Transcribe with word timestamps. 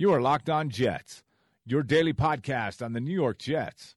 You 0.00 0.12
are 0.12 0.20
Locked 0.20 0.48
On 0.48 0.70
Jets, 0.70 1.24
your 1.66 1.82
daily 1.82 2.12
podcast 2.12 2.84
on 2.84 2.92
the 2.92 3.00
New 3.00 3.12
York 3.12 3.40
Jets, 3.40 3.96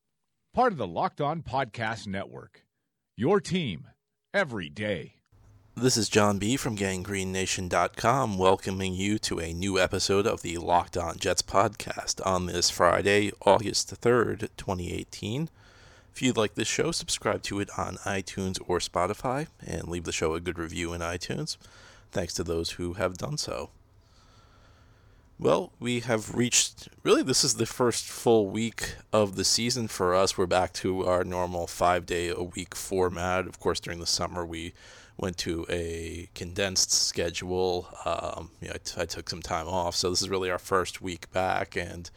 part 0.52 0.72
of 0.72 0.80
the 0.80 0.88
Locked 0.88 1.22
On 1.22 1.44
Podcast 1.44 2.08
Network. 2.08 2.66
Your 3.16 3.40
team 3.40 3.86
every 4.34 4.68
day. 4.68 5.18
This 5.76 5.98
is 5.98 6.10
John 6.10 6.40
B. 6.40 6.58
from 6.58 6.76
GangGreenNation.com 6.76 8.40
welcoming 8.40 8.96
you 8.96 9.20
to 9.20 9.40
a 9.40 9.54
new 9.54 9.78
episode 9.78 10.26
of 10.26 10.42
the 10.42 10.58
Locked 10.58 10.98
On 10.98 11.18
Jets 11.18 11.44
podcast 11.44 12.20
on 12.26 12.48
this 12.48 12.72
Friday, 12.72 13.32
August 13.46 14.02
3rd, 14.02 14.50
2018. 14.58 15.50
If 16.12 16.24
you'd 16.24 16.36
like 16.36 16.56
this 16.56 16.68
show, 16.68 16.92
subscribe 16.92 17.44
to 17.44 17.60
it 17.60 17.70
on 17.78 17.98
iTunes 17.98 18.60
or 18.68 18.80
Spotify 18.80 19.50
and 19.64 19.88
leave 19.88 20.06
the 20.06 20.12
show 20.12 20.34
a 20.34 20.40
good 20.40 20.58
review 20.58 20.94
in 20.94 21.02
iTunes. 21.02 21.58
Thanks 22.12 22.34
to 22.34 22.44
those 22.44 22.72
who 22.72 22.94
have 22.94 23.20
done 23.20 23.38
so. 23.38 23.70
Well, 25.42 25.74
we 25.80 26.02
have 26.02 26.36
reached 26.36 26.88
really, 27.02 27.24
this 27.24 27.44
is 27.44 27.56
the 27.56 27.66
first 27.66 28.06
full 28.06 28.48
week 28.48 28.94
of 29.12 29.36
the 29.36 29.44
season 29.44 29.88
for 29.88 30.14
us. 30.14 30.38
We're 30.38 30.46
back 30.46 30.72
to 30.74 31.08
our 31.08 31.24
normal 31.24 31.66
five 31.66 32.06
day 32.06 32.30
a 32.30 32.44
week 32.44 32.76
format. 32.76 33.48
Of 33.48 33.60
course, 33.60 33.80
during 33.80 34.00
the 34.00 34.06
summer, 34.06 34.46
we 34.46 34.76
went 35.18 35.40
to 35.40 35.66
a 35.68 36.30
condensed 36.36 36.92
schedule. 36.92 37.88
Um, 38.06 38.52
you 38.62 38.68
know, 38.68 38.76
I, 38.76 38.78
t- 38.84 39.02
I 39.02 39.06
took 39.06 39.32
some 39.32 39.42
time 39.42 39.68
off, 39.68 39.96
so 39.96 40.12
this 40.12 40.22
is 40.22 40.30
really 40.30 40.52
our 40.52 40.60
first 40.60 41.02
week 41.02 41.32
back, 41.32 41.76
and 41.76 42.12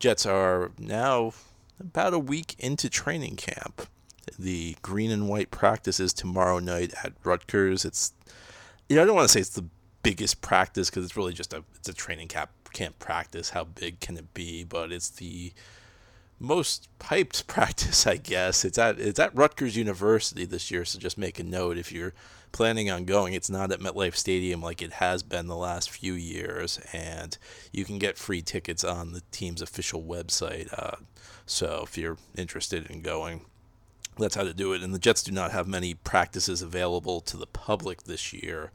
Jets 0.00 0.26
are 0.26 0.72
now 0.76 1.32
about 1.78 2.12
a 2.12 2.18
week 2.18 2.56
into 2.58 2.90
training 2.90 3.36
camp. 3.36 3.86
The 4.36 4.76
green 4.82 5.12
and 5.12 5.28
white 5.28 5.52
practice 5.52 6.00
is 6.00 6.12
tomorrow 6.12 6.58
night 6.58 6.92
at 7.04 7.12
Rutgers. 7.22 7.84
It's 7.84 8.12
you 8.88 8.96
know 8.96 9.02
I 9.02 9.04
don't 9.04 9.14
want 9.14 9.28
to 9.28 9.32
say 9.32 9.38
it's 9.38 9.50
the 9.50 9.68
biggest 10.02 10.40
practice 10.40 10.90
because 10.90 11.04
it's 11.04 11.16
really 11.16 11.32
just 11.32 11.52
a 11.52 11.62
it's 11.76 11.88
a 11.88 11.94
training 11.94 12.26
camp 12.26 12.50
camp 12.74 12.98
practice. 12.98 13.50
How 13.50 13.64
big 13.64 14.00
can 14.00 14.18
it 14.18 14.34
be? 14.34 14.64
But 14.64 14.92
it's 14.92 15.08
the 15.08 15.52
most 16.38 16.88
hyped 17.00 17.46
practice, 17.46 18.06
I 18.06 18.16
guess. 18.16 18.64
It's 18.64 18.76
at 18.76 18.98
it's 18.98 19.18
at 19.18 19.34
Rutgers 19.34 19.76
University 19.76 20.44
this 20.44 20.70
year, 20.70 20.84
so 20.84 20.98
just 20.98 21.16
make 21.16 21.38
a 21.38 21.44
note 21.44 21.78
if 21.78 21.90
you're 21.90 22.12
planning 22.52 22.90
on 22.90 23.04
going. 23.04 23.32
It's 23.32 23.50
not 23.50 23.72
at 23.72 23.80
MetLife 23.80 24.16
Stadium 24.16 24.60
like 24.60 24.82
it 24.82 24.94
has 24.94 25.22
been 25.22 25.46
the 25.46 25.56
last 25.56 25.90
few 25.90 26.12
years, 26.12 26.78
and 26.92 27.36
you 27.72 27.84
can 27.84 27.98
get 27.98 28.18
free 28.18 28.42
tickets 28.42 28.84
on 28.84 29.12
the 29.12 29.22
team's 29.30 29.62
official 29.62 30.02
website. 30.02 30.72
Uh, 30.76 30.96
so 31.46 31.82
if 31.84 31.96
you're 31.96 32.18
interested 32.36 32.86
in 32.90 33.00
going, 33.00 33.46
that's 34.18 34.34
how 34.34 34.44
to 34.44 34.54
do 34.54 34.72
it. 34.72 34.82
And 34.82 34.94
the 34.94 34.98
Jets 34.98 35.22
do 35.22 35.32
not 35.32 35.50
have 35.50 35.66
many 35.66 35.94
practices 35.94 36.62
available 36.62 37.20
to 37.22 37.36
the 37.36 37.46
public 37.46 38.04
this 38.04 38.32
year 38.32 38.70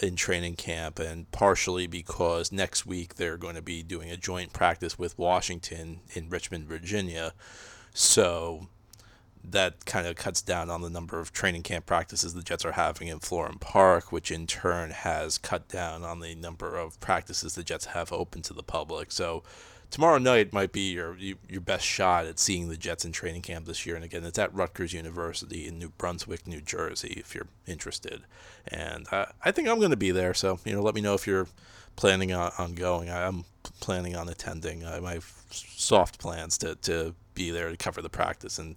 in 0.00 0.16
training 0.16 0.56
camp, 0.56 0.98
and 0.98 1.30
partially 1.30 1.86
because 1.86 2.50
next 2.50 2.86
week 2.86 3.16
they're 3.16 3.36
going 3.36 3.56
to 3.56 3.62
be 3.62 3.82
doing 3.82 4.10
a 4.10 4.16
joint 4.16 4.52
practice 4.52 4.98
with 4.98 5.18
Washington 5.18 6.00
in 6.14 6.30
Richmond, 6.30 6.66
Virginia. 6.66 7.34
So 7.92 8.68
that 9.44 9.84
kind 9.84 10.06
of 10.06 10.16
cuts 10.16 10.40
down 10.40 10.70
on 10.70 10.82
the 10.82 10.90
number 10.90 11.18
of 11.18 11.32
training 11.32 11.62
camp 11.62 11.84
practices 11.84 12.32
the 12.32 12.42
Jets 12.42 12.64
are 12.64 12.72
having 12.72 13.08
in 13.08 13.18
Florham 13.18 13.60
Park, 13.60 14.12
which 14.12 14.30
in 14.30 14.46
turn 14.46 14.90
has 14.90 15.36
cut 15.36 15.68
down 15.68 16.04
on 16.04 16.20
the 16.20 16.34
number 16.34 16.76
of 16.76 16.98
practices 17.00 17.54
the 17.54 17.64
Jets 17.64 17.86
have 17.86 18.12
open 18.12 18.42
to 18.42 18.54
the 18.54 18.62
public. 18.62 19.10
So 19.10 19.42
tomorrow 19.92 20.18
night 20.18 20.52
might 20.52 20.72
be 20.72 20.90
your 20.90 21.16
your 21.16 21.60
best 21.60 21.84
shot 21.84 22.26
at 22.26 22.40
seeing 22.40 22.68
the 22.68 22.76
Jets 22.76 23.04
in 23.04 23.12
training 23.12 23.42
camp 23.42 23.66
this 23.66 23.86
year. 23.86 23.94
And 23.94 24.04
again, 24.04 24.24
it's 24.24 24.38
at 24.38 24.52
Rutgers 24.52 24.92
University 24.92 25.68
in 25.68 25.78
New 25.78 25.90
Brunswick, 25.90 26.46
New 26.46 26.60
Jersey, 26.60 27.14
if 27.18 27.34
you're 27.34 27.46
interested. 27.66 28.22
And 28.66 29.06
uh, 29.12 29.26
I 29.44 29.52
think 29.52 29.68
I'm 29.68 29.78
going 29.78 29.90
to 29.90 29.96
be 29.96 30.10
there. 30.10 30.34
So 30.34 30.58
you 30.64 30.74
know, 30.74 30.82
let 30.82 30.96
me 30.96 31.00
know 31.00 31.14
if 31.14 31.26
you're 31.26 31.46
planning 31.94 32.32
on, 32.32 32.50
on 32.58 32.74
going. 32.74 33.10
I'm 33.10 33.44
planning 33.80 34.16
on 34.16 34.28
attending. 34.28 34.84
I 34.84 35.12
have 35.12 35.30
soft 35.50 36.18
plans 36.18 36.58
to 36.58 36.74
to 36.76 37.14
be 37.34 37.50
there 37.50 37.70
to 37.70 37.76
cover 37.76 38.02
the 38.02 38.10
practice 38.10 38.58
and 38.58 38.76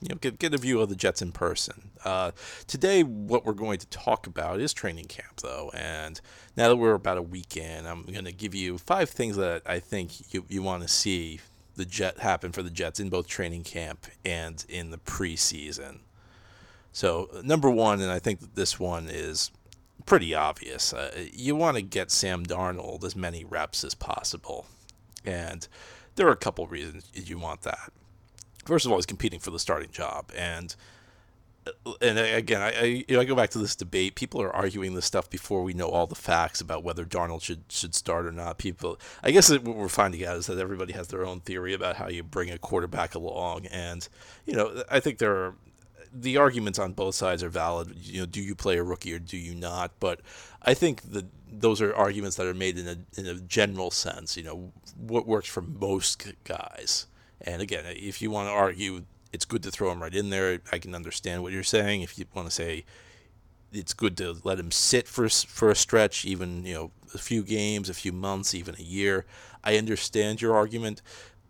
you 0.00 0.08
know, 0.08 0.14
get, 0.16 0.38
get 0.38 0.54
a 0.54 0.58
view 0.58 0.80
of 0.80 0.88
the 0.88 0.96
Jets 0.96 1.22
in 1.22 1.32
person. 1.32 1.90
Uh, 2.04 2.30
today, 2.66 3.02
what 3.02 3.44
we're 3.44 3.52
going 3.52 3.78
to 3.78 3.86
talk 3.88 4.26
about 4.26 4.60
is 4.60 4.72
training 4.72 5.06
camp, 5.06 5.40
though. 5.42 5.70
And 5.74 6.20
now 6.56 6.68
that 6.68 6.76
we're 6.76 6.94
about 6.94 7.18
a 7.18 7.22
week 7.22 7.56
in, 7.56 7.86
I'm 7.86 8.02
going 8.02 8.24
to 8.24 8.32
give 8.32 8.54
you 8.54 8.78
five 8.78 9.10
things 9.10 9.36
that 9.36 9.62
I 9.66 9.80
think 9.80 10.32
you, 10.32 10.44
you 10.48 10.62
want 10.62 10.82
to 10.82 10.88
see 10.88 11.40
the 11.74 11.84
Jet 11.84 12.18
happen 12.18 12.52
for 12.52 12.62
the 12.62 12.70
Jets 12.70 13.00
in 13.00 13.08
both 13.08 13.26
training 13.26 13.64
camp 13.64 14.06
and 14.24 14.64
in 14.68 14.90
the 14.90 14.98
preseason. 14.98 16.00
So, 16.92 17.28
number 17.42 17.70
one, 17.70 18.00
and 18.00 18.10
I 18.10 18.18
think 18.18 18.54
this 18.54 18.78
one 18.78 19.08
is 19.08 19.50
pretty 20.06 20.34
obvious, 20.34 20.92
uh, 20.92 21.26
you 21.32 21.54
want 21.54 21.76
to 21.76 21.82
get 21.82 22.10
Sam 22.10 22.46
Darnold 22.46 23.04
as 23.04 23.14
many 23.14 23.44
reps 23.44 23.84
as 23.84 23.94
possible. 23.94 24.66
And 25.24 25.66
there 26.14 26.26
are 26.28 26.32
a 26.32 26.36
couple 26.36 26.66
reasons 26.66 27.10
you 27.12 27.38
want 27.38 27.62
that 27.62 27.92
first 28.68 28.86
of 28.86 28.92
all, 28.92 28.98
he's 28.98 29.06
competing 29.06 29.40
for 29.40 29.50
the 29.50 29.58
starting 29.58 29.90
job, 29.90 30.30
and 30.36 30.76
and 32.00 32.18
again, 32.18 32.62
I, 32.62 32.72
I, 32.72 32.84
you 32.84 33.04
know, 33.10 33.20
I 33.20 33.24
go 33.24 33.34
back 33.34 33.50
to 33.50 33.58
this 33.58 33.74
debate. 33.76 34.14
People 34.14 34.40
are 34.40 34.54
arguing 34.54 34.94
this 34.94 35.04
stuff 35.04 35.28
before 35.28 35.62
we 35.62 35.74
know 35.74 35.88
all 35.88 36.06
the 36.06 36.14
facts 36.14 36.60
about 36.60 36.82
whether 36.82 37.04
Darnold 37.04 37.42
should 37.42 37.64
should 37.68 37.94
start 37.94 38.26
or 38.26 38.32
not. 38.32 38.58
People, 38.58 38.98
I 39.22 39.30
guess 39.30 39.50
what 39.50 39.64
we're 39.64 39.88
finding 39.88 40.24
out 40.24 40.36
is 40.36 40.46
that 40.46 40.58
everybody 40.58 40.92
has 40.92 41.08
their 41.08 41.24
own 41.24 41.40
theory 41.40 41.74
about 41.74 41.96
how 41.96 42.08
you 42.08 42.22
bring 42.22 42.50
a 42.50 42.58
quarterback 42.58 43.14
along, 43.14 43.66
and 43.66 44.08
you 44.46 44.54
know, 44.54 44.84
I 44.90 45.00
think 45.00 45.18
there 45.18 45.34
are 45.34 45.54
the 46.12 46.36
arguments 46.36 46.78
on 46.78 46.92
both 46.92 47.14
sides 47.14 47.42
are 47.42 47.48
valid. 47.48 47.94
You 47.96 48.20
know, 48.20 48.26
do 48.26 48.40
you 48.40 48.54
play 48.54 48.78
a 48.78 48.82
rookie 48.82 49.12
or 49.14 49.18
do 49.18 49.36
you 49.36 49.54
not? 49.54 49.92
But 50.00 50.20
I 50.62 50.74
think 50.74 51.02
that 51.12 51.26
those 51.50 51.80
are 51.80 51.94
arguments 51.94 52.36
that 52.36 52.46
are 52.46 52.54
made 52.54 52.78
in 52.78 52.88
a 52.88 53.20
in 53.20 53.26
a 53.26 53.34
general 53.40 53.90
sense. 53.90 54.36
You 54.36 54.44
know, 54.44 54.72
what 54.96 55.26
works 55.26 55.48
for 55.48 55.62
most 55.62 56.26
guys. 56.44 57.06
And 57.40 57.62
again, 57.62 57.84
if 57.86 58.20
you 58.20 58.30
want 58.30 58.48
to 58.48 58.52
argue 58.52 59.04
it's 59.32 59.44
good 59.44 59.62
to 59.62 59.70
throw 59.70 59.90
him 59.90 60.02
right 60.02 60.14
in 60.14 60.30
there, 60.30 60.60
I 60.72 60.78
can 60.78 60.94
understand 60.94 61.42
what 61.42 61.52
you're 61.52 61.62
saying. 61.62 62.02
If 62.02 62.18
you 62.18 62.24
want 62.34 62.48
to 62.48 62.54
say 62.54 62.84
it's 63.72 63.92
good 63.92 64.16
to 64.16 64.38
let 64.44 64.58
him 64.58 64.70
sit 64.70 65.06
for 65.06 65.28
for 65.28 65.70
a 65.70 65.74
stretch, 65.74 66.24
even 66.24 66.64
you 66.64 66.74
know 66.74 66.90
a 67.14 67.18
few 67.18 67.42
games, 67.42 67.88
a 67.88 67.94
few 67.94 68.12
months, 68.12 68.54
even 68.54 68.74
a 68.76 68.82
year, 68.82 69.26
I 69.62 69.76
understand 69.76 70.40
your 70.40 70.54
argument. 70.56 71.02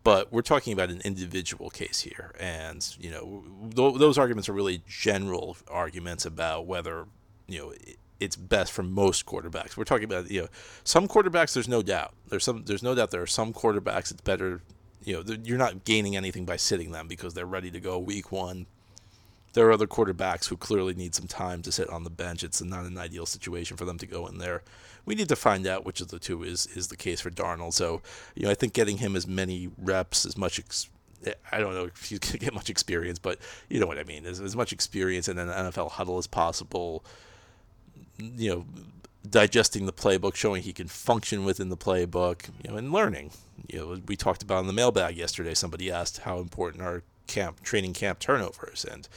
But 0.05 0.33
we're 0.33 0.43
talking 0.43 0.73
about 0.73 0.91
an 0.91 1.03
individual 1.05 1.71
case 1.71 2.01
here, 2.01 2.33
and 2.39 2.97
you 2.99 3.11
know 3.11 3.45
th- 3.75 3.99
those 3.99 4.19
arguments 4.19 4.49
are 4.49 4.55
really 4.55 4.83
general 4.87 5.57
arguments 5.69 6.25
about 6.25 6.67
whether 6.67 7.07
you 7.47 7.59
know 7.59 7.73
it's 8.21 8.37
best 8.37 8.73
for 8.73 8.83
most 8.83 9.27
quarterbacks. 9.27 9.77
We're 9.77 9.85
talking 9.85 10.05
about 10.05 10.31
you 10.31 10.43
know 10.43 10.49
some 10.85 11.09
quarterbacks. 11.09 11.53
There's 11.53 11.69
no 11.69 11.83
doubt. 11.83 12.15
There's 12.29 12.45
some. 12.45 12.65
There's 12.65 12.83
no 12.83 12.95
doubt 12.95 13.11
there 13.11 13.23
are 13.23 13.27
some 13.27 13.53
quarterbacks 13.53 14.11
it's 14.11 14.21
better 14.23 14.63
you 15.05 15.15
know, 15.15 15.37
you're 15.43 15.59
not 15.59 15.85
gaining 15.85 16.17
anything 16.17 16.45
by 16.45 16.57
sitting 16.57 16.93
them 16.93 17.09
because 17.09 17.35
they're 17.35 17.47
ready 17.47 17.71
to 17.71 17.81
go 17.81 17.99
week 17.99 18.33
one. 18.33 18.67
There 19.55 19.67
are 19.67 19.73
other 19.73 19.87
quarterbacks 19.87 20.49
who 20.49 20.57
clearly 20.57 20.95
need 20.95 21.15
some 21.15 21.27
time 21.27 21.63
to 21.63 21.73
sit 21.73 21.89
on 21.89 22.05
the 22.05 22.11
bench. 22.11 22.45
It's 22.45 22.63
not 22.63 22.85
an 22.85 22.99
ideal 22.99 23.27
situation 23.27 23.77
for 23.77 23.85
them 23.85 23.99
to 23.99 24.07
go 24.07 24.27
in 24.27 24.39
there. 24.39 24.63
We 25.05 25.15
need 25.15 25.29
to 25.31 25.37
find 25.37 25.67
out 25.67 25.87
which 25.87 26.01
of 26.01 26.09
the 26.09 26.19
two 26.19 26.43
is 26.43 26.67
is 26.67 26.89
the 26.89 26.97
case 26.97 27.21
for 27.21 27.31
Darnold. 27.31 27.73
So, 27.73 28.03
you 28.35 28.45
know, 28.45 28.51
I 28.51 28.55
think 28.55 28.75
getting 28.75 28.99
him 28.99 29.17
as 29.17 29.27
many 29.27 29.71
reps, 29.79 30.27
as 30.27 30.37
much 30.37 30.59
ex- 30.59 30.91
I 31.51 31.59
don't 31.59 31.75
know 31.75 31.85
if 31.85 32.05
he's 32.05 32.19
going 32.19 32.33
to 32.33 32.39
get 32.39 32.55
much 32.55 32.71
experience, 32.71 33.19
but 33.19 33.39
you 33.69 33.81
know 33.81 33.87
what 33.87 33.99
I 33.99 34.05
mean. 34.05 34.27
As, 34.27 34.41
as 34.41 34.55
much 34.55 34.73
experience 34.73 35.29
in 35.29 35.39
an 35.39 35.49
NFL 35.49 35.93
huddle 35.93 36.19
as 36.19 36.27
possible. 36.27 37.05
You 38.19 38.51
know, 38.51 38.67
digesting 39.29 39.87
the 39.87 39.93
playbook, 39.93 40.35
showing 40.35 40.63
he 40.63 40.73
can 40.73 40.89
function 40.89 41.45
within 41.45 41.69
the 41.69 41.77
playbook, 41.77 42.49
you 42.63 42.71
know, 42.71 42.77
and 42.77 42.93
learning. 42.93 43.33
You 43.69 43.79
know, 43.79 44.01
we 44.07 44.17
talked 44.17 44.43
about 44.43 44.61
in 44.61 44.67
the 44.67 44.73
mailbag 44.73 45.17
yesterday. 45.17 45.55
Somebody 45.55 45.91
asked 45.91 46.19
how 46.19 46.39
important 46.39 46.83
are 46.83 47.03
camp 47.27 47.63
training 47.63 47.93
camp 47.95 48.19
turnovers, 48.19 48.85
and 48.85 49.09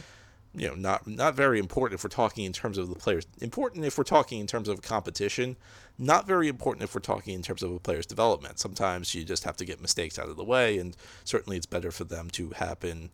you 0.54 0.68
know, 0.68 0.76
not 0.76 1.08
not 1.08 1.36
very 1.36 1.60
important 1.60 1.98
if 2.00 2.04
we're 2.04 2.10
talking 2.10 2.46
in 2.46 2.54
terms 2.54 2.78
of 2.78 2.90
the 2.90 2.96
players. 2.96 3.26
Important 3.40 3.86
if 3.86 3.98
we're 3.98 4.04
talking 4.04 4.40
in 4.40 4.48
terms 4.48 4.68
of 4.68 4.82
competition. 4.82 5.56
Not 5.98 6.26
very 6.26 6.48
important 6.48 6.84
if 6.84 6.96
we're 6.96 7.02
talking 7.02 7.36
in 7.36 7.44
terms 7.44 7.62
of 7.62 7.72
a 7.72 7.80
player's 7.80 8.08
development. 8.08 8.60
Sometimes 8.60 9.14
you 9.14 9.24
just 9.24 9.44
have 9.44 9.58
to 9.58 9.66
get 9.66 9.82
mistakes 9.82 10.18
out 10.18 10.30
of 10.30 10.36
the 10.36 10.44
way, 10.44 10.78
and 10.78 10.98
certainly 11.24 11.58
it's 11.58 11.66
better 11.68 11.92
for 11.92 12.04
them 12.04 12.30
to 12.32 12.50
happen 12.52 13.12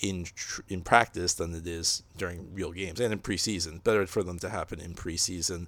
in 0.00 0.26
in 0.68 0.82
practice 0.82 1.34
than 1.34 1.54
it 1.54 1.66
is 1.66 2.02
during 2.16 2.52
real 2.54 2.72
games 2.72 3.00
and 3.00 3.12
in 3.12 3.18
preseason. 3.18 3.84
Better 3.84 4.06
for 4.06 4.22
them 4.22 4.38
to 4.40 4.48
happen 4.48 4.80
in 4.80 4.94
preseason 4.94 5.66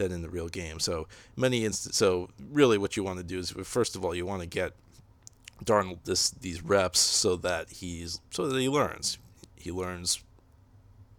than 0.00 0.12
in 0.12 0.22
the 0.22 0.30
real 0.30 0.48
game. 0.48 0.80
So 0.80 1.06
many 1.36 1.64
inst- 1.64 1.94
so 1.94 2.30
really 2.50 2.78
what 2.78 2.96
you 2.96 3.04
want 3.04 3.18
to 3.18 3.24
do 3.24 3.38
is 3.38 3.50
first 3.50 3.96
of 3.96 4.04
all 4.04 4.14
you 4.14 4.26
want 4.26 4.42
to 4.42 4.48
get 4.48 4.72
Darnold 5.64 5.98
this 6.04 6.30
these 6.30 6.62
reps 6.62 6.98
so 6.98 7.36
that 7.36 7.70
he's 7.70 8.20
so 8.30 8.46
that 8.46 8.58
he 8.58 8.68
learns. 8.68 9.18
He 9.56 9.70
learns 9.70 10.22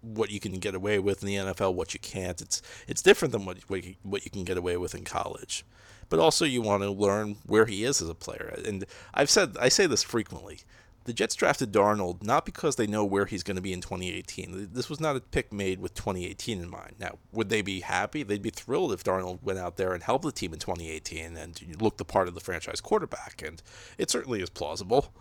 what 0.01 0.31
you 0.31 0.39
can 0.39 0.54
get 0.54 0.74
away 0.74 0.98
with 0.98 1.22
in 1.22 1.28
the 1.28 1.36
NFL, 1.36 1.75
what 1.75 1.94
you 1.94 2.00
can't. 2.00 2.42
It's 2.42 2.62
it's 2.88 3.01
different 3.01 3.31
than 3.31 3.45
what 3.45 3.57
what 3.68 3.83
you, 3.83 3.95
what 4.04 4.25
you 4.25 4.31
can 4.31 4.44
get 4.44 4.57
away 4.57 4.78
with 4.78 4.95
in 4.95 5.04
college. 5.04 5.63
But 6.10 6.19
also 6.19 6.44
you 6.44 6.62
want 6.62 6.83
to 6.83 6.92
learn 6.92 7.38
where 7.45 7.66
he 7.66 7.83
is 7.83 8.01
as 8.01 8.10
a 8.10 8.16
player. 8.16 8.60
And 8.66 8.86
I've 9.13 9.30
said 9.30 9.56
I 9.60 9.69
say 9.69 9.86
this 9.86 10.04
frequently. 10.04 10.60
The 11.06 11.13
Jets 11.13 11.36
drafted 11.36 11.71
Darnold 11.71 12.24
not 12.24 12.45
because 12.45 12.75
they 12.75 12.88
know 12.88 13.03
where 13.03 13.25
he's 13.25 13.44
going 13.44 13.56
to 13.56 13.62
be 13.62 13.74
in 13.74 13.81
2018. 13.81 14.69
This 14.71 14.89
was 14.89 15.00
not 15.00 15.15
a 15.15 15.19
pick 15.19 15.51
made 15.51 15.80
with 15.80 15.94
2018 15.95 16.62
in 16.62 16.69
mind. 16.69 16.95
Now, 17.00 17.18
would 17.31 17.50
they 17.50 17.62
be 17.62 17.81
happy? 17.81 18.24
They'd 18.24 18.42
be 18.42 18.51
thrilled 18.51 18.94
if 18.94 19.03
Darnold 19.03 19.42
went 19.42 19.59
out 19.59 19.77
there 19.77 19.94
and 19.94 20.03
helped 20.03 20.25
the 20.25 20.31
team 20.31 20.53
in 20.53 20.59
2018 20.59 21.38
and 21.38 21.81
looked 21.81 21.98
the 21.98 22.06
part 22.06 22.27
of 22.27 22.36
the 22.36 22.39
franchise 22.39 22.81
quarterback, 22.81 23.42
and 23.45 23.62
it 23.98 24.12
certainly 24.12 24.42
is 24.42 24.50
plausible. 24.50 25.12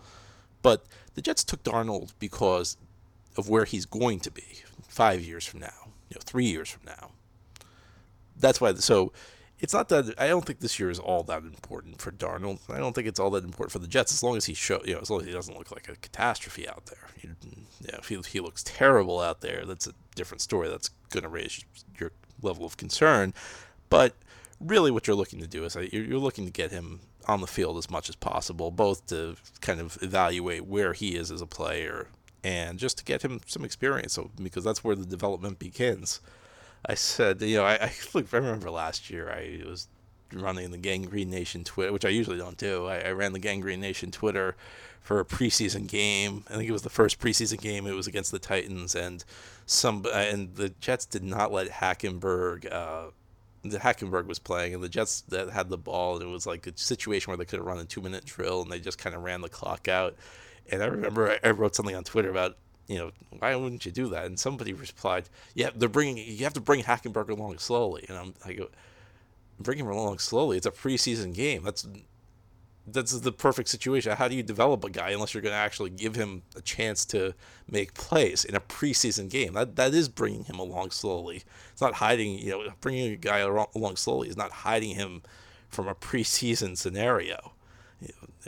But 0.61 0.85
the 1.15 1.21
Jets 1.21 1.43
took 1.43 1.63
Darnold 1.63 2.13
because 2.19 2.77
of 3.37 3.49
where 3.49 3.65
he's 3.65 3.85
going 3.85 4.19
to 4.19 4.31
be 4.31 4.61
five 4.87 5.21
years 5.21 5.45
from 5.45 5.61
now, 5.61 5.87
you 6.09 6.15
know, 6.15 6.21
three 6.23 6.45
years 6.45 6.69
from 6.69 6.83
now. 6.85 7.11
That's 8.37 8.61
why. 8.61 8.73
So 8.75 9.13
it's 9.61 9.73
not 9.73 9.89
that 9.89 10.19
I 10.19 10.27
don't 10.27 10.43
think 10.43 10.59
this 10.59 10.79
year 10.79 10.89
is 10.89 10.99
all 10.99 11.23
that 11.23 11.43
important 11.43 12.01
for 12.01 12.11
Darnold. 12.11 12.59
I 12.69 12.79
don't 12.79 12.93
think 12.93 13.07
it's 13.07 13.19
all 13.19 13.29
that 13.31 13.43
important 13.43 13.71
for 13.71 13.79
the 13.79 13.87
Jets 13.87 14.11
as 14.11 14.23
long 14.23 14.35
as 14.35 14.45
he 14.45 14.53
show 14.53 14.81
you 14.83 14.95
know 14.95 14.99
as 14.99 15.09
long 15.09 15.21
as 15.21 15.27
he 15.27 15.31
doesn't 15.31 15.57
look 15.57 15.71
like 15.71 15.87
a 15.87 15.95
catastrophe 15.95 16.67
out 16.67 16.87
there. 16.87 17.07
Know, 17.23 17.97
if 17.97 18.09
he, 18.09 18.19
he 18.29 18.39
looks 18.39 18.63
terrible 18.63 19.19
out 19.19 19.41
there, 19.41 19.65
that's 19.65 19.87
a 19.87 19.93
different 20.15 20.41
story. 20.41 20.67
That's 20.67 20.89
going 21.09 21.23
to 21.23 21.29
raise 21.29 21.63
your 21.99 22.11
level 22.41 22.65
of 22.65 22.77
concern. 22.77 23.33
But 23.89 24.13
really, 24.59 24.91
what 24.91 25.07
you're 25.07 25.15
looking 25.15 25.39
to 25.39 25.47
do 25.47 25.63
is 25.63 25.75
uh, 25.75 25.87
you're 25.91 26.19
looking 26.19 26.45
to 26.45 26.51
get 26.51 26.71
him 26.71 26.99
on 27.27 27.41
the 27.41 27.47
field 27.47 27.77
as 27.77 27.89
much 27.89 28.09
as 28.09 28.15
possible, 28.15 28.71
both 28.71 29.07
to 29.07 29.35
kind 29.61 29.79
of 29.79 29.97
evaluate 30.01 30.65
where 30.65 30.93
he 30.93 31.15
is 31.15 31.31
as 31.31 31.41
a 31.41 31.47
player 31.47 32.07
and 32.43 32.79
just 32.79 32.97
to 32.97 33.03
get 33.03 33.21
him 33.23 33.41
some 33.45 33.63
experience. 33.63 34.13
So 34.13 34.31
because 34.41 34.63
that's 34.63 34.83
where 34.83 34.95
the 34.95 35.05
development 35.05 35.59
begins. 35.59 36.19
I 36.85 36.95
said, 36.95 37.41
you 37.41 37.57
know, 37.57 37.65
I, 37.65 37.73
I 37.75 37.91
look. 38.13 38.33
I 38.33 38.37
remember 38.37 38.69
last 38.69 39.09
year 39.09 39.29
I 39.29 39.61
was 39.67 39.87
running 40.33 40.71
the 40.71 40.77
Gang 40.77 41.03
Green 41.03 41.29
Nation 41.29 41.63
Twitter, 41.63 41.91
which 41.91 42.05
I 42.05 42.09
usually 42.09 42.37
don't 42.37 42.57
do. 42.57 42.87
I, 42.87 42.99
I, 42.99 43.11
ran 43.11 43.33
the 43.33 43.39
Gang 43.39 43.59
Green 43.59 43.81
Nation 43.81 44.11
Twitter 44.11 44.55
for 45.01 45.19
a 45.19 45.25
preseason 45.25 45.87
game. 45.87 46.43
I 46.49 46.55
think 46.55 46.69
it 46.69 46.73
was 46.73 46.83
the 46.83 46.89
first 46.89 47.19
preseason 47.19 47.59
game. 47.59 47.85
It 47.85 47.93
was 47.93 48.07
against 48.07 48.31
the 48.31 48.39
Titans, 48.39 48.95
and 48.95 49.23
some 49.65 50.05
and 50.13 50.55
the 50.55 50.69
Jets 50.79 51.05
did 51.05 51.23
not 51.23 51.51
let 51.51 51.69
Hackenberg. 51.69 52.71
Uh, 52.71 53.11
the 53.63 53.77
Hackenberg 53.77 54.25
was 54.25 54.39
playing, 54.39 54.73
and 54.73 54.83
the 54.83 54.89
Jets 54.89 55.21
that 55.29 55.49
had 55.49 55.69
the 55.69 55.77
ball, 55.77 56.15
and 56.15 56.23
it 56.23 56.31
was 56.31 56.47
like 56.47 56.65
a 56.65 56.75
situation 56.75 57.29
where 57.31 57.37
they 57.37 57.45
could 57.45 57.59
have 57.59 57.67
run 57.67 57.79
a 57.79 57.85
two 57.85 58.01
minute 58.01 58.25
drill, 58.25 58.61
and 58.61 58.71
they 58.71 58.79
just 58.79 58.97
kind 58.97 59.15
of 59.15 59.23
ran 59.23 59.41
the 59.41 59.49
clock 59.49 59.87
out. 59.87 60.15
And 60.71 60.81
I 60.81 60.87
remember 60.87 61.37
I 61.43 61.51
wrote 61.51 61.75
something 61.75 61.95
on 61.95 62.03
Twitter 62.03 62.29
about 62.29 62.57
you 62.91 62.97
know, 62.97 63.11
why 63.39 63.55
wouldn't 63.55 63.85
you 63.85 63.91
do 63.91 64.07
that? 64.09 64.25
And 64.25 64.39
somebody 64.39 64.73
replied, 64.73 65.29
yeah, 65.55 65.69
they're 65.75 65.89
bringing, 65.89 66.17
you 66.17 66.43
have 66.43 66.53
to 66.53 66.61
bring 66.61 66.83
Hackenberg 66.83 67.29
along 67.29 67.57
slowly. 67.59 68.05
And 68.09 68.17
I'm, 68.17 68.33
I 68.45 68.53
go, 68.53 68.67
bring 69.59 69.79
him 69.79 69.87
along 69.87 70.19
slowly. 70.19 70.57
It's 70.57 70.65
a 70.65 70.71
preseason 70.71 71.33
game. 71.33 71.63
That's, 71.63 71.87
that's 72.87 73.17
the 73.19 73.31
perfect 73.31 73.69
situation. 73.69 74.15
How 74.15 74.27
do 74.27 74.35
you 74.35 74.43
develop 74.43 74.83
a 74.83 74.89
guy 74.89 75.11
unless 75.11 75.33
you're 75.33 75.43
going 75.43 75.53
to 75.53 75.57
actually 75.57 75.91
give 75.91 76.15
him 76.15 76.41
a 76.55 76.61
chance 76.61 77.05
to 77.05 77.33
make 77.69 77.93
plays 77.93 78.43
in 78.43 78.55
a 78.55 78.59
preseason 78.59 79.29
game? 79.29 79.53
That 79.53 79.75
that 79.75 79.93
is 79.93 80.09
bringing 80.09 80.45
him 80.45 80.59
along 80.59 80.91
slowly. 80.91 81.43
It's 81.71 81.81
not 81.81 81.93
hiding. 81.93 82.39
You 82.39 82.49
know, 82.49 82.73
bringing 82.81 83.13
a 83.13 83.15
guy 83.15 83.39
along 83.39 83.95
slowly 83.95 84.29
is 84.29 84.35
not 84.35 84.51
hiding 84.51 84.95
him 84.95 85.21
from 85.69 85.87
a 85.87 85.95
preseason 85.95 86.75
scenario 86.75 87.53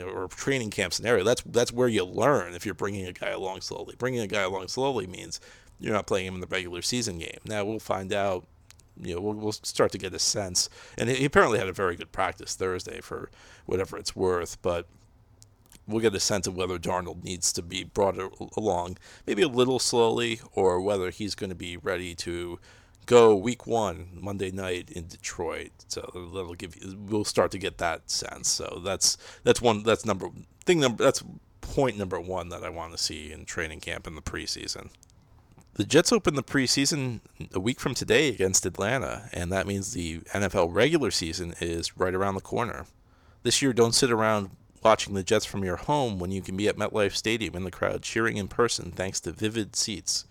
or 0.00 0.28
training 0.28 0.70
camp 0.70 0.92
scenario. 0.92 1.24
That's 1.24 1.42
that's 1.42 1.72
where 1.72 1.88
you 1.88 2.04
learn 2.04 2.54
if 2.54 2.64
you're 2.64 2.74
bringing 2.74 3.06
a 3.06 3.12
guy 3.12 3.30
along 3.30 3.60
slowly. 3.60 3.94
Bringing 3.98 4.20
a 4.20 4.26
guy 4.26 4.42
along 4.42 4.68
slowly 4.68 5.06
means 5.06 5.40
you're 5.78 5.92
not 5.92 6.06
playing 6.06 6.26
him 6.26 6.34
in 6.34 6.40
the 6.40 6.46
regular 6.46 6.82
season 6.82 7.18
game. 7.18 7.40
Now 7.44 7.64
we'll 7.64 7.78
find 7.78 8.12
out. 8.12 8.46
You 8.96 9.16
know, 9.16 9.20
we'll, 9.20 9.34
we'll 9.34 9.52
start 9.52 9.90
to 9.90 9.98
get 9.98 10.14
a 10.14 10.20
sense. 10.20 10.68
And 10.96 11.10
he 11.10 11.24
apparently 11.24 11.58
had 11.58 11.66
a 11.66 11.72
very 11.72 11.96
good 11.96 12.12
practice 12.12 12.54
Thursday 12.54 13.00
for 13.00 13.28
whatever 13.66 13.96
it's 13.98 14.14
worth, 14.14 14.62
but 14.62 14.86
we'll 15.88 16.00
get 16.00 16.14
a 16.14 16.20
sense 16.20 16.46
of 16.46 16.56
whether 16.56 16.78
Darnold 16.78 17.24
needs 17.24 17.52
to 17.54 17.62
be 17.62 17.84
brought 17.84 18.16
along 18.56 18.96
maybe 19.26 19.42
a 19.42 19.48
little 19.48 19.78
slowly 19.78 20.40
or 20.54 20.80
whether 20.80 21.10
he's 21.10 21.34
going 21.34 21.50
to 21.50 21.56
be 21.56 21.76
ready 21.76 22.14
to 22.14 22.58
go 23.06 23.34
week 23.34 23.66
one 23.66 24.08
Monday 24.14 24.50
night 24.50 24.90
in 24.90 25.06
Detroit. 25.06 25.72
So 25.88 26.00
that'll 26.32 26.54
give 26.54 26.76
you. 26.76 26.96
We'll 26.98 27.24
start 27.24 27.50
to 27.52 27.58
get 27.58 27.78
that 27.78 28.10
sense. 28.10 28.48
So 28.48 28.80
that's 28.84 29.16
that's 29.42 29.60
one. 29.60 29.82
That's 29.82 30.04
number 30.04 30.28
thing. 30.64 30.80
Number 30.80 31.02
that's 31.02 31.22
point 31.60 31.96
number 31.96 32.20
one 32.20 32.50
that 32.50 32.62
I 32.62 32.68
want 32.68 32.92
to 32.92 32.98
see 32.98 33.32
in 33.32 33.44
training 33.44 33.80
camp 33.80 34.06
in 34.06 34.14
the 34.14 34.22
preseason. 34.22 34.90
The 35.74 35.84
Jets 35.84 36.12
open 36.12 36.36
the 36.36 36.42
preseason 36.42 37.20
a 37.52 37.58
week 37.58 37.80
from 37.80 37.94
today 37.94 38.28
against 38.28 38.64
Atlanta, 38.64 39.28
and 39.32 39.50
that 39.50 39.66
means 39.66 39.92
the 39.92 40.20
NFL 40.20 40.72
regular 40.72 41.10
season 41.10 41.54
is 41.60 41.96
right 41.96 42.14
around 42.14 42.36
the 42.36 42.40
corner. 42.40 42.86
This 43.42 43.60
year, 43.60 43.72
don't 43.72 43.94
sit 43.94 44.12
around 44.12 44.50
watching 44.84 45.14
the 45.14 45.24
Jets 45.24 45.44
from 45.44 45.64
your 45.64 45.76
home 45.76 46.20
when 46.20 46.30
you 46.30 46.42
can 46.42 46.56
be 46.56 46.68
at 46.68 46.76
MetLife 46.76 47.16
Stadium 47.16 47.56
in 47.56 47.64
the 47.64 47.72
crowd 47.72 48.02
cheering 48.02 48.36
in 48.36 48.46
person 48.46 48.92
thanks 48.92 49.18
to 49.20 49.32
Vivid 49.32 49.74
Seats. 49.74 50.26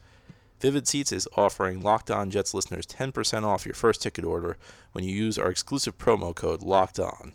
Vivid 0.64 0.88
Seats 0.88 1.12
is 1.12 1.28
offering 1.36 1.82
Locked 1.82 2.10
On 2.10 2.30
Jets 2.30 2.54
listeners 2.54 2.86
10% 2.86 3.44
off 3.44 3.66
your 3.66 3.76
first 3.76 4.02
ticket 4.02 4.24
order 4.24 4.56
when 4.94 5.04
you 5.04 5.14
use 5.14 5.38
our 5.38 5.50
exclusive 5.50 5.98
promo 5.98 6.34
code 6.34 6.64
Locked 6.64 7.02
On. 7.02 7.34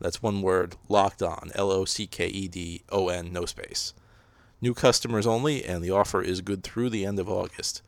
That's 0.00 0.22
one 0.22 0.42
word, 0.42 0.76
Locked 0.88 1.20
On, 1.20 1.50
L 1.56 1.72
O 1.72 1.84
C 1.84 2.06
K 2.06 2.28
E 2.28 2.46
D 2.46 2.84
O 2.90 3.08
N, 3.08 3.32
no 3.32 3.46
space. 3.46 3.94
New 4.60 4.74
customers 4.74 5.26
only, 5.26 5.64
and 5.64 5.82
the 5.82 5.90
offer 5.90 6.22
is 6.22 6.40
good 6.40 6.62
through 6.62 6.90
the 6.90 7.04
end 7.04 7.18
of 7.18 7.28
August. 7.28 7.82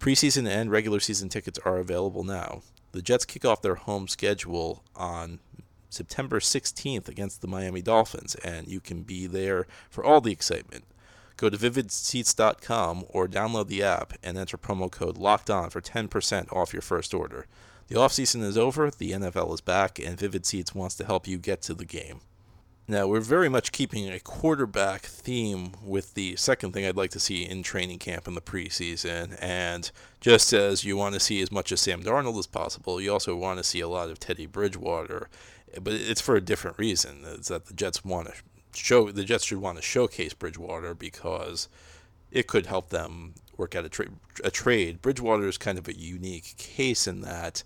Preseason 0.00 0.48
and 0.48 0.72
regular 0.72 0.98
season 0.98 1.28
tickets 1.28 1.60
are 1.64 1.78
available 1.78 2.24
now. 2.24 2.62
The 2.90 3.02
Jets 3.02 3.24
kick 3.24 3.44
off 3.44 3.62
their 3.62 3.76
home 3.76 4.08
schedule 4.08 4.82
on 4.96 5.38
September 5.88 6.40
16th 6.40 7.06
against 7.06 7.42
the 7.42 7.46
Miami 7.46 7.80
Dolphins, 7.80 8.34
and 8.42 8.66
you 8.66 8.80
can 8.80 9.02
be 9.02 9.28
there 9.28 9.68
for 9.88 10.02
all 10.02 10.20
the 10.20 10.32
excitement. 10.32 10.82
Go 11.36 11.50
to 11.50 11.56
vividseats.com 11.56 13.04
or 13.08 13.28
download 13.28 13.68
the 13.68 13.82
app 13.82 14.14
and 14.22 14.38
enter 14.38 14.56
promo 14.56 14.90
code 14.90 15.18
LOCKED 15.18 15.50
ON 15.50 15.70
for 15.70 15.80
10% 15.80 16.52
off 16.52 16.72
your 16.72 16.82
first 16.82 17.12
order. 17.12 17.46
The 17.88 17.96
offseason 17.96 18.42
is 18.42 18.58
over, 18.58 18.90
the 18.90 19.12
NFL 19.12 19.52
is 19.54 19.60
back, 19.60 19.98
and 19.98 20.18
Vivid 20.18 20.46
Seats 20.46 20.74
wants 20.74 20.96
to 20.96 21.04
help 21.04 21.28
you 21.28 21.38
get 21.38 21.62
to 21.62 21.74
the 21.74 21.84
game. 21.84 22.20
Now, 22.88 23.08
we're 23.08 23.20
very 23.20 23.48
much 23.48 23.72
keeping 23.72 24.08
a 24.08 24.20
quarterback 24.20 25.02
theme 25.02 25.72
with 25.84 26.14
the 26.14 26.36
second 26.36 26.72
thing 26.72 26.86
I'd 26.86 26.96
like 26.96 27.10
to 27.10 27.20
see 27.20 27.42
in 27.42 27.64
training 27.64 27.98
camp 27.98 28.28
in 28.28 28.34
the 28.34 28.40
preseason. 28.40 29.36
And 29.40 29.90
just 30.20 30.52
as 30.52 30.84
you 30.84 30.96
want 30.96 31.14
to 31.14 31.20
see 31.20 31.42
as 31.42 31.50
much 31.50 31.72
of 31.72 31.80
Sam 31.80 32.02
Darnold 32.02 32.38
as 32.38 32.46
possible, 32.46 33.00
you 33.00 33.12
also 33.12 33.34
want 33.34 33.58
to 33.58 33.64
see 33.64 33.80
a 33.80 33.88
lot 33.88 34.08
of 34.08 34.20
Teddy 34.20 34.46
Bridgewater. 34.46 35.28
But 35.82 35.94
it's 35.94 36.20
for 36.20 36.36
a 36.36 36.40
different 36.40 36.78
reason. 36.78 37.24
It's 37.24 37.48
that 37.48 37.66
the 37.66 37.74
Jets 37.74 38.04
want 38.04 38.28
to 38.28 38.34
show 38.76 39.10
the 39.10 39.24
Jets 39.24 39.44
should 39.44 39.58
want 39.58 39.78
to 39.78 39.82
showcase 39.82 40.34
Bridgewater 40.34 40.94
because 40.94 41.68
it 42.30 42.46
could 42.46 42.66
help 42.66 42.90
them 42.90 43.34
work 43.56 43.74
out 43.74 43.84
a, 43.84 44.06
a 44.44 44.50
trade. 44.50 45.02
Bridgewater 45.02 45.48
is 45.48 45.58
kind 45.58 45.78
of 45.78 45.88
a 45.88 45.96
unique 45.96 46.54
case 46.56 47.06
in 47.06 47.22
that 47.22 47.62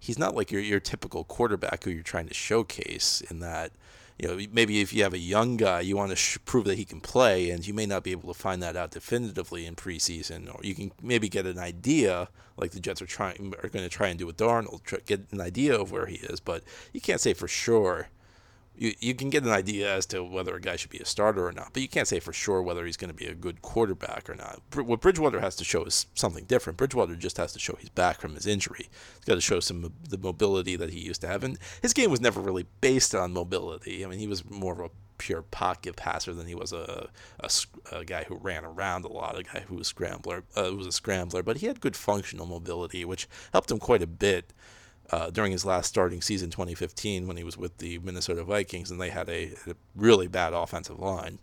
he's 0.00 0.18
not 0.18 0.34
like 0.34 0.50
your 0.50 0.62
your 0.62 0.80
typical 0.80 1.22
quarterback 1.22 1.84
who 1.84 1.90
you're 1.90 2.02
trying 2.02 2.26
to 2.26 2.34
showcase 2.34 3.20
in 3.30 3.38
that 3.40 3.70
you 4.18 4.26
know 4.26 4.38
maybe 4.50 4.80
if 4.80 4.92
you 4.92 5.02
have 5.02 5.12
a 5.12 5.18
young 5.18 5.56
guy 5.58 5.80
you 5.80 5.96
want 5.96 6.10
to 6.10 6.16
sh- 6.16 6.38
prove 6.46 6.64
that 6.64 6.78
he 6.78 6.84
can 6.84 7.00
play 7.00 7.50
and 7.50 7.66
you 7.66 7.74
may 7.74 7.86
not 7.86 8.02
be 8.02 8.10
able 8.10 8.32
to 8.32 8.38
find 8.38 8.62
that 8.62 8.76
out 8.76 8.90
definitively 8.90 9.66
in 9.66 9.76
preseason 9.76 10.52
or 10.52 10.60
you 10.64 10.74
can 10.74 10.90
maybe 11.02 11.28
get 11.28 11.46
an 11.46 11.58
idea 11.58 12.28
like 12.56 12.72
the 12.72 12.80
Jets 12.80 13.00
are 13.02 13.06
trying 13.06 13.54
are 13.62 13.68
going 13.68 13.84
to 13.84 13.88
try 13.88 14.08
and 14.08 14.18
do 14.18 14.26
with 14.26 14.38
Darnold 14.38 14.82
try, 14.82 14.98
get 15.04 15.30
an 15.30 15.40
idea 15.40 15.78
of 15.78 15.92
where 15.92 16.06
he 16.06 16.16
is 16.16 16.40
but 16.40 16.64
you 16.92 17.00
can't 17.00 17.20
say 17.20 17.34
for 17.34 17.46
sure 17.46 18.08
you, 18.80 18.94
you 18.98 19.14
can 19.14 19.28
get 19.28 19.44
an 19.44 19.50
idea 19.50 19.94
as 19.94 20.06
to 20.06 20.24
whether 20.24 20.56
a 20.56 20.60
guy 20.60 20.74
should 20.74 20.90
be 20.90 20.98
a 20.98 21.04
starter 21.04 21.46
or 21.46 21.52
not, 21.52 21.74
but 21.74 21.82
you 21.82 21.88
can't 21.88 22.08
say 22.08 22.18
for 22.18 22.32
sure 22.32 22.62
whether 22.62 22.86
he's 22.86 22.96
going 22.96 23.10
to 23.10 23.14
be 23.16 23.26
a 23.26 23.34
good 23.34 23.60
quarterback 23.60 24.28
or 24.28 24.34
not. 24.34 24.62
What 24.74 25.02
Bridgewater 25.02 25.38
has 25.40 25.54
to 25.56 25.64
show 25.64 25.84
is 25.84 26.06
something 26.14 26.44
different. 26.44 26.78
Bridgewater 26.78 27.14
just 27.14 27.36
has 27.36 27.52
to 27.52 27.58
show 27.58 27.76
he's 27.78 27.90
back 27.90 28.20
from 28.20 28.34
his 28.34 28.46
injury. 28.46 28.88
He's 29.16 29.26
got 29.26 29.34
to 29.34 29.40
show 29.42 29.60
some 29.60 29.92
the 30.08 30.16
mobility 30.16 30.76
that 30.76 30.90
he 30.90 30.98
used 30.98 31.20
to 31.20 31.28
have, 31.28 31.44
and 31.44 31.58
his 31.82 31.92
game 31.92 32.10
was 32.10 32.22
never 32.22 32.40
really 32.40 32.66
based 32.80 33.14
on 33.14 33.34
mobility. 33.34 34.02
I 34.02 34.08
mean, 34.08 34.18
he 34.18 34.26
was 34.26 34.48
more 34.48 34.72
of 34.72 34.80
a 34.80 34.90
pure 35.18 35.42
pocket 35.42 35.96
passer 35.96 36.32
than 36.32 36.46
he 36.46 36.54
was 36.54 36.72
a, 36.72 37.10
a, 37.40 37.50
a, 37.92 38.04
guy 38.06 38.24
who 38.26 38.36
ran 38.36 38.64
around 38.64 39.04
a 39.04 39.12
lot, 39.12 39.38
a 39.38 39.42
guy 39.42 39.62
who 39.68 39.74
was 39.74 39.88
scrambler, 39.88 40.44
uh, 40.56 40.70
who 40.70 40.78
was 40.78 40.86
a 40.86 40.92
scrambler. 40.92 41.42
But 41.42 41.58
he 41.58 41.66
had 41.66 41.82
good 41.82 41.96
functional 41.96 42.46
mobility, 42.46 43.04
which 43.04 43.28
helped 43.52 43.70
him 43.70 43.78
quite 43.78 44.00
a 44.00 44.06
bit 44.06 44.54
uh, 45.12 45.30
during 45.30 45.52
his 45.52 45.64
last 45.64 45.88
starting 45.88 46.22
season, 46.22 46.50
2015, 46.50 47.26
when 47.26 47.36
he 47.36 47.44
was 47.44 47.56
with 47.56 47.78
the 47.78 47.98
Minnesota 47.98 48.44
Vikings, 48.44 48.90
and 48.90 49.00
they 49.00 49.10
had 49.10 49.28
a, 49.28 49.52
a, 49.66 49.74
really 49.96 50.28
bad 50.28 50.52
offensive 50.52 50.98
line. 50.98 51.38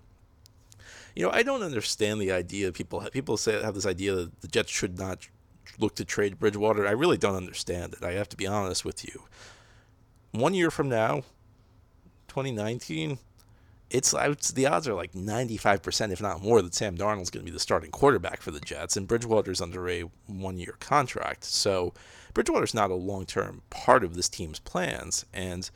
You 1.15 1.23
know, 1.23 1.31
I 1.31 1.43
don't 1.43 1.63
understand 1.63 2.21
the 2.21 2.31
idea. 2.31 2.71
People 2.71 3.01
people 3.11 3.37
say 3.37 3.61
have 3.61 3.73
this 3.73 3.85
idea 3.85 4.13
that 4.15 4.41
the 4.41 4.47
Jets 4.47 4.71
should 4.71 4.97
not 4.97 5.27
look 5.79 5.95
to 5.95 6.05
trade 6.05 6.39
Bridgewater. 6.39 6.87
I 6.87 6.91
really 6.91 7.17
don't 7.17 7.35
understand 7.35 7.93
it. 7.93 8.03
I 8.03 8.13
have 8.13 8.29
to 8.29 8.37
be 8.37 8.47
honest 8.47 8.85
with 8.85 9.03
you. 9.03 9.23
One 10.31 10.53
year 10.53 10.69
from 10.69 10.89
now, 10.89 11.23
2019, 12.27 13.17
it's, 13.89 14.13
it's 14.13 14.51
the 14.51 14.67
odds 14.67 14.87
are 14.87 14.93
like 14.93 15.13
95%, 15.13 16.11
if 16.11 16.21
not 16.21 16.41
more, 16.41 16.61
that 16.61 16.73
Sam 16.73 16.97
Darnold's 16.97 17.29
going 17.29 17.45
to 17.45 17.49
be 17.49 17.53
the 17.53 17.59
starting 17.59 17.91
quarterback 17.91 18.41
for 18.41 18.51
the 18.51 18.59
Jets, 18.59 18.97
and 18.97 19.07
Bridgewater's 19.07 19.61
under 19.61 19.89
a 19.89 20.01
one-year 20.27 20.75
contract. 20.79 21.43
So 21.45 21.93
Bridgewater's 22.33 22.73
not 22.73 22.91
a 22.91 22.95
long 22.95 23.25
term 23.25 23.61
part 23.69 24.03
of 24.03 24.15
this 24.15 24.29
team's 24.29 24.59
plans. 24.59 25.25
And 25.33 25.69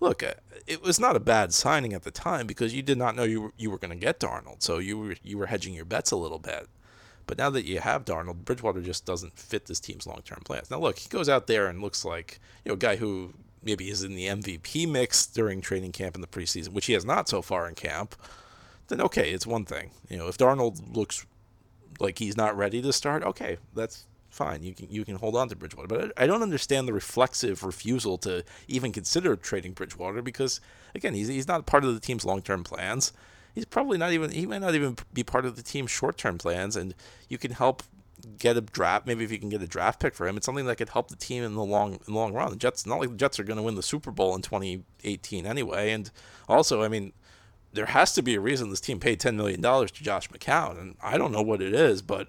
look, 0.00 0.22
uh, 0.22 0.34
it 0.66 0.82
was 0.82 1.00
not 1.00 1.16
a 1.16 1.20
bad 1.20 1.54
signing 1.54 1.92
at 1.92 2.02
the 2.02 2.10
time 2.10 2.46
because 2.46 2.74
you 2.74 2.82
did 2.82 2.98
not 2.98 3.16
know 3.16 3.24
you 3.24 3.40
were, 3.40 3.52
you 3.56 3.70
were 3.70 3.78
going 3.78 3.90
to 3.90 3.96
get 3.96 4.20
Darnold, 4.20 4.62
so 4.62 4.78
you 4.78 4.98
were 4.98 5.16
you 5.22 5.38
were 5.38 5.46
hedging 5.46 5.74
your 5.74 5.84
bets 5.84 6.10
a 6.10 6.16
little 6.16 6.38
bit. 6.38 6.68
But 7.26 7.38
now 7.38 7.48
that 7.50 7.64
you 7.64 7.80
have 7.80 8.04
Darnold, 8.04 8.44
Bridgewater 8.44 8.82
just 8.82 9.06
doesn't 9.06 9.38
fit 9.38 9.66
this 9.66 9.80
team's 9.80 10.06
long 10.06 10.20
term 10.24 10.42
plans. 10.44 10.70
Now, 10.70 10.80
look, 10.80 10.98
he 10.98 11.08
goes 11.08 11.28
out 11.28 11.46
there 11.46 11.66
and 11.66 11.80
looks 11.80 12.04
like 12.04 12.38
you 12.64 12.70
know 12.70 12.74
a 12.74 12.78
guy 12.78 12.96
who 12.96 13.32
maybe 13.64 13.90
is 13.90 14.02
in 14.02 14.14
the 14.14 14.26
MVP 14.26 14.88
mix 14.88 15.26
during 15.26 15.60
training 15.60 15.92
camp 15.92 16.14
in 16.14 16.20
the 16.20 16.26
preseason, 16.26 16.70
which 16.70 16.86
he 16.86 16.92
has 16.92 17.04
not 17.04 17.28
so 17.28 17.42
far 17.42 17.68
in 17.68 17.74
camp. 17.74 18.14
Then 18.88 19.00
okay, 19.00 19.30
it's 19.30 19.46
one 19.46 19.64
thing. 19.64 19.90
You 20.08 20.18
know, 20.18 20.28
if 20.28 20.36
Darnold 20.36 20.94
looks 20.94 21.26
like 22.00 22.18
he's 22.18 22.36
not 22.36 22.56
ready 22.56 22.82
to 22.82 22.92
start, 22.92 23.22
okay, 23.22 23.58
that's 23.74 24.06
fine. 24.34 24.62
You 24.62 24.74
can 24.74 24.88
you 24.90 25.04
can 25.04 25.16
hold 25.16 25.36
on 25.36 25.48
to 25.48 25.56
Bridgewater, 25.56 25.88
but 25.88 26.12
I, 26.18 26.24
I 26.24 26.26
don't 26.26 26.42
understand 26.42 26.86
the 26.86 26.92
reflexive 26.92 27.62
refusal 27.62 28.18
to 28.18 28.44
even 28.68 28.92
consider 28.92 29.36
trading 29.36 29.72
Bridgewater 29.72 30.20
because 30.22 30.60
again, 30.94 31.14
he's 31.14 31.28
he's 31.28 31.48
not 31.48 31.66
part 31.66 31.84
of 31.84 31.94
the 31.94 32.00
team's 32.00 32.24
long 32.24 32.42
term 32.42 32.64
plans. 32.64 33.12
He's 33.54 33.64
probably 33.64 33.98
not 33.98 34.12
even 34.12 34.32
he 34.32 34.46
might 34.46 34.60
not 34.60 34.74
even 34.74 34.96
be 35.12 35.22
part 35.22 35.46
of 35.46 35.56
the 35.56 35.62
team's 35.62 35.90
short 35.90 36.18
term 36.18 36.38
plans, 36.38 36.76
and 36.76 36.94
you 37.28 37.38
can 37.38 37.52
help 37.52 37.82
get 38.38 38.56
a 38.56 38.60
draft. 38.60 39.06
Maybe 39.06 39.24
if 39.24 39.32
you 39.32 39.38
can 39.38 39.48
get 39.48 39.62
a 39.62 39.66
draft 39.66 40.00
pick 40.00 40.14
for 40.14 40.26
him, 40.26 40.36
it's 40.36 40.46
something 40.46 40.66
that 40.66 40.76
could 40.76 40.90
help 40.90 41.08
the 41.08 41.16
team 41.16 41.42
in 41.42 41.54
the 41.54 41.64
long 41.64 41.94
in 41.94 42.00
the 42.06 42.12
long 42.12 42.32
run. 42.32 42.50
The 42.50 42.56
Jets 42.56 42.86
not 42.86 43.00
like 43.00 43.10
the 43.10 43.16
Jets 43.16 43.38
are 43.38 43.44
going 43.44 43.56
to 43.56 43.62
win 43.62 43.74
the 43.74 43.82
Super 43.82 44.10
Bowl 44.10 44.34
in 44.34 44.42
2018 44.42 45.46
anyway, 45.46 45.92
and 45.92 46.10
also 46.48 46.82
I 46.82 46.88
mean 46.88 47.12
there 47.72 47.86
has 47.86 48.12
to 48.14 48.22
be 48.22 48.34
a 48.34 48.40
reason 48.40 48.70
this 48.70 48.80
team 48.80 49.00
paid 49.00 49.20
ten 49.20 49.36
million 49.36 49.60
dollars 49.60 49.90
to 49.92 50.02
Josh 50.02 50.28
McCown, 50.28 50.80
and 50.80 50.96
I 51.02 51.18
don't 51.18 51.32
know 51.32 51.42
what 51.42 51.60
it 51.60 51.74
is, 51.74 52.02
but 52.02 52.28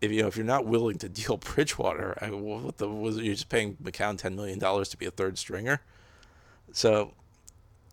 if 0.00 0.10
you 0.10 0.22
know 0.22 0.28
if 0.28 0.36
you're 0.36 0.46
not 0.46 0.66
willing 0.66 0.98
to 0.98 1.08
deal 1.08 1.36
Bridgewater, 1.54 2.16
I, 2.20 2.30
what 2.30 2.78
the 2.78 2.88
was 2.88 3.18
you're 3.18 3.34
just 3.34 3.48
paying 3.48 3.76
McCown 3.82 4.18
ten 4.18 4.36
million 4.36 4.58
dollars 4.58 4.88
to 4.90 4.96
be 4.96 5.06
a 5.06 5.10
third 5.10 5.38
stringer? 5.38 5.80
So 6.72 7.14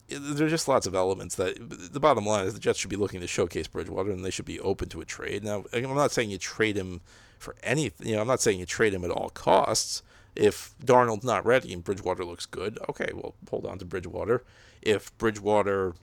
there's 0.07 0.51
just 0.51 0.67
lots 0.67 0.85
of 0.85 0.95
elements 0.95 1.35
that 1.35 1.57
the 1.59 1.99
bottom 1.99 2.25
line 2.25 2.45
is 2.45 2.53
the 2.53 2.59
Jets 2.59 2.79
should 2.79 2.89
be 2.89 2.95
looking 2.95 3.21
to 3.21 3.27
showcase 3.27 3.67
Bridgewater 3.67 4.11
and 4.11 4.23
they 4.23 4.29
should 4.29 4.45
be 4.45 4.59
open 4.59 4.89
to 4.89 5.01
a 5.01 5.05
trade. 5.05 5.43
Now 5.43 5.65
I'm 5.73 5.95
not 5.95 6.11
saying 6.11 6.29
you 6.29 6.37
trade 6.37 6.75
him 6.75 7.01
for 7.39 7.55
anything. 7.63 8.07
You 8.07 8.15
know 8.15 8.21
I'm 8.21 8.27
not 8.27 8.41
saying 8.41 8.59
you 8.59 8.65
trade 8.65 8.93
him 8.93 9.03
at 9.03 9.11
all 9.11 9.29
costs. 9.29 10.03
If 10.35 10.75
Darnold's 10.83 11.23
not 11.23 11.45
ready 11.45 11.73
and 11.73 11.83
Bridgewater 11.83 12.25
looks 12.25 12.45
good, 12.45 12.77
okay, 12.89 13.11
well 13.13 13.35
hold 13.49 13.65
on 13.65 13.79
to 13.79 13.85
Bridgewater. 13.85 14.43
If 14.81 15.17
Bridgewater 15.17 15.95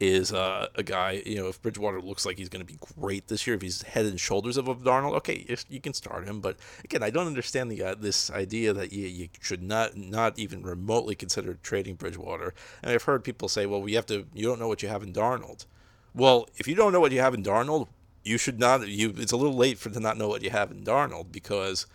is 0.00 0.32
uh, 0.32 0.66
a 0.74 0.82
guy, 0.82 1.22
you 1.24 1.36
know, 1.36 1.48
if 1.48 1.62
Bridgewater 1.62 2.00
looks 2.00 2.26
like 2.26 2.36
he's 2.36 2.48
going 2.48 2.64
to 2.64 2.72
be 2.72 2.78
great 2.98 3.28
this 3.28 3.46
year, 3.46 3.54
if 3.56 3.62
he's 3.62 3.82
head 3.82 4.06
and 4.06 4.18
shoulders 4.18 4.56
above 4.56 4.82
Darnold, 4.82 5.14
okay, 5.14 5.46
you 5.68 5.80
can 5.80 5.94
start 5.94 6.26
him. 6.26 6.40
But 6.40 6.56
again, 6.82 7.02
I 7.02 7.10
don't 7.10 7.26
understand 7.26 7.70
the 7.70 7.82
uh, 7.82 7.94
this 7.94 8.30
idea 8.30 8.72
that 8.72 8.92
you, 8.92 9.06
you 9.06 9.28
should 9.40 9.62
not 9.62 9.96
not 9.96 10.38
even 10.38 10.62
remotely 10.62 11.14
consider 11.14 11.58
trading 11.62 11.94
Bridgewater. 11.94 12.54
And 12.82 12.92
I've 12.92 13.04
heard 13.04 13.24
people 13.24 13.48
say, 13.48 13.66
well, 13.66 13.80
we 13.80 13.94
have 13.94 14.06
to. 14.06 14.26
You 14.34 14.46
don't 14.46 14.58
know 14.58 14.68
what 14.68 14.82
you 14.82 14.88
have 14.88 15.02
in 15.02 15.12
Darnold. 15.12 15.66
Well, 16.14 16.48
if 16.56 16.66
you 16.66 16.74
don't 16.74 16.92
know 16.92 17.00
what 17.00 17.12
you 17.12 17.20
have 17.20 17.34
in 17.34 17.42
Darnold, 17.42 17.88
you 18.24 18.36
should 18.36 18.58
not. 18.58 18.88
You 18.88 19.14
it's 19.16 19.32
a 19.32 19.36
little 19.36 19.56
late 19.56 19.78
for 19.78 19.90
to 19.90 20.00
not 20.00 20.18
know 20.18 20.28
what 20.28 20.42
you 20.42 20.50
have 20.50 20.70
in 20.72 20.84
Darnold 20.84 21.30
because 21.30 21.86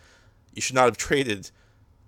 you 0.54 0.62
should 0.62 0.74
not 0.74 0.86
have 0.86 0.96
traded 0.96 1.50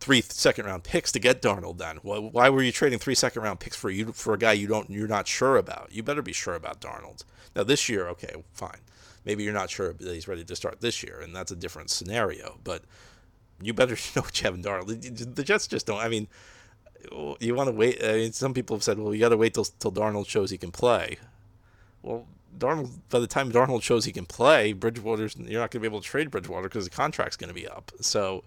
three 0.02 0.20
second 0.20 0.66
round 0.66 0.82
picks 0.82 1.12
to 1.12 1.20
get 1.20 1.40
Darnold 1.40 1.78
then. 1.78 1.98
Why 2.02 2.50
were 2.50 2.62
you 2.62 2.72
trading 2.72 2.98
three 2.98 3.14
second 3.14 3.42
round 3.42 3.60
picks 3.60 3.76
for 3.76 3.88
you 3.88 4.12
for 4.12 4.34
a 4.34 4.38
guy 4.38 4.52
you 4.52 4.66
don't 4.66 4.90
you're 4.90 5.06
not 5.06 5.28
sure 5.28 5.56
about? 5.56 5.90
You 5.92 6.02
better 6.02 6.22
be 6.22 6.32
sure 6.32 6.54
about 6.54 6.80
Darnold. 6.80 7.24
Now 7.54 7.62
this 7.62 7.88
year, 7.88 8.08
okay, 8.08 8.34
fine. 8.52 8.80
Maybe 9.24 9.44
you're 9.44 9.52
not 9.52 9.70
sure 9.70 9.92
that 9.92 10.12
he's 10.12 10.26
ready 10.26 10.42
to 10.42 10.56
start 10.56 10.80
this 10.80 11.04
year, 11.04 11.20
and 11.20 11.34
that's 11.34 11.52
a 11.52 11.56
different 11.56 11.90
scenario. 11.90 12.58
But 12.64 12.82
you 13.62 13.72
better 13.72 13.94
know 14.16 14.22
what 14.22 14.40
you 14.40 14.44
have 14.44 14.54
in 14.54 14.62
Darnold. 14.62 15.34
The 15.36 15.44
Jets 15.44 15.68
just 15.68 15.86
don't. 15.86 16.00
I 16.00 16.08
mean, 16.08 16.26
you 17.38 17.54
want 17.54 17.68
to 17.68 17.74
wait. 17.74 18.02
I 18.02 18.14
mean, 18.14 18.32
some 18.32 18.54
people 18.54 18.74
have 18.74 18.82
said, 18.82 18.98
well, 18.98 19.14
you 19.14 19.20
got 19.20 19.28
to 19.28 19.36
wait 19.36 19.54
till 19.54 19.64
till 19.64 19.92
Darnold 19.92 20.26
shows 20.26 20.50
he 20.50 20.58
can 20.58 20.72
play. 20.72 21.18
Well, 22.02 22.26
Darnold. 22.58 22.90
By 23.08 23.20
the 23.20 23.28
time 23.28 23.52
Darnold 23.52 23.82
shows 23.82 24.04
he 24.04 24.12
can 24.12 24.26
play, 24.26 24.72
Bridgewater's 24.72 25.36
you're 25.36 25.60
not 25.60 25.70
going 25.70 25.80
to 25.80 25.80
be 25.80 25.86
able 25.86 26.00
to 26.00 26.08
trade 26.08 26.32
Bridgewater 26.32 26.68
because 26.68 26.86
the 26.86 26.90
contract's 26.90 27.36
going 27.36 27.54
to 27.54 27.54
be 27.54 27.68
up. 27.68 27.92
So 28.00 28.42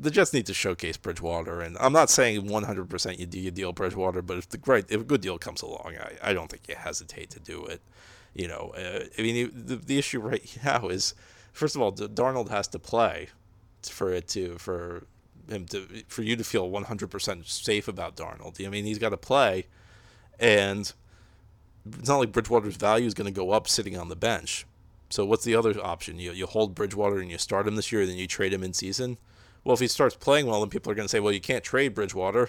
the 0.00 0.10
Jets 0.10 0.32
need 0.32 0.46
to 0.46 0.54
showcase 0.54 0.96
Bridgewater, 0.96 1.60
and 1.60 1.76
I'm 1.78 1.92
not 1.92 2.10
saying 2.10 2.48
100% 2.48 3.18
you 3.18 3.26
do 3.26 3.38
you 3.38 3.50
deal 3.50 3.72
Bridgewater, 3.72 4.22
but 4.22 4.38
if 4.38 4.48
the 4.48 4.58
great 4.58 4.86
if 4.90 5.00
a 5.00 5.04
good 5.04 5.20
deal 5.20 5.38
comes 5.38 5.62
along, 5.62 5.94
I, 6.00 6.30
I 6.30 6.32
don't 6.32 6.50
think 6.50 6.68
you 6.68 6.74
hesitate 6.74 7.30
to 7.30 7.40
do 7.40 7.64
it. 7.66 7.80
You 8.34 8.48
know, 8.48 8.72
uh, 8.76 9.04
I 9.18 9.22
mean 9.22 9.50
the 9.54 9.76
the 9.76 9.98
issue 9.98 10.20
right 10.20 10.58
now 10.64 10.88
is 10.88 11.14
first 11.52 11.76
of 11.76 11.82
all, 11.82 11.92
Darnold 11.92 12.50
has 12.50 12.68
to 12.68 12.78
play 12.78 13.28
for 13.82 14.12
it 14.12 14.28
to 14.28 14.58
for 14.58 15.06
him 15.48 15.66
to 15.66 15.86
for 16.08 16.22
you 16.22 16.36
to 16.36 16.44
feel 16.44 16.70
100% 16.70 17.46
safe 17.46 17.88
about 17.88 18.16
Darnold. 18.16 18.64
I 18.64 18.68
mean, 18.68 18.84
he's 18.84 18.98
got 18.98 19.10
to 19.10 19.16
play, 19.16 19.66
and 20.38 20.92
it's 21.86 22.08
not 22.08 22.18
like 22.18 22.32
Bridgewater's 22.32 22.76
value 22.76 23.06
is 23.06 23.14
going 23.14 23.32
to 23.32 23.40
go 23.40 23.52
up 23.52 23.68
sitting 23.68 23.96
on 23.96 24.08
the 24.08 24.16
bench. 24.16 24.66
So 25.10 25.24
what's 25.24 25.44
the 25.44 25.54
other 25.54 25.74
option? 25.82 26.18
You 26.18 26.32
you 26.32 26.46
hold 26.46 26.74
Bridgewater 26.74 27.18
and 27.18 27.30
you 27.30 27.38
start 27.38 27.68
him 27.68 27.76
this 27.76 27.92
year, 27.92 28.04
then 28.06 28.16
you 28.16 28.26
trade 28.26 28.52
him 28.52 28.64
in 28.64 28.72
season 28.72 29.18
well, 29.68 29.74
if 29.74 29.80
he 29.80 29.86
starts 29.86 30.16
playing 30.16 30.46
well, 30.46 30.60
then 30.60 30.70
people 30.70 30.90
are 30.90 30.94
going 30.94 31.04
to 31.04 31.10
say, 31.10 31.20
well, 31.20 31.30
you 31.30 31.42
can't 31.42 31.62
trade 31.62 31.94
Bridgewater 31.94 32.48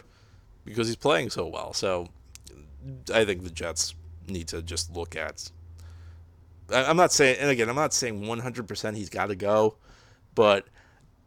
because 0.63 0.87
he's 0.87 0.95
playing 0.95 1.29
so 1.29 1.47
well. 1.47 1.73
So 1.73 2.07
I 3.13 3.25
think 3.25 3.43
the 3.43 3.49
Jets 3.49 3.93
need 4.29 4.47
to 4.47 4.61
just 4.61 4.95
look 4.95 5.17
at. 5.17 5.51
I'm 6.73 6.95
not 6.95 7.11
saying, 7.11 7.35
and 7.41 7.49
again, 7.49 7.67
I'm 7.67 7.75
not 7.75 7.93
saying 7.93 8.21
100% 8.21 8.95
he's 8.95 9.09
got 9.09 9.25
to 9.25 9.35
go, 9.35 9.75
but 10.33 10.69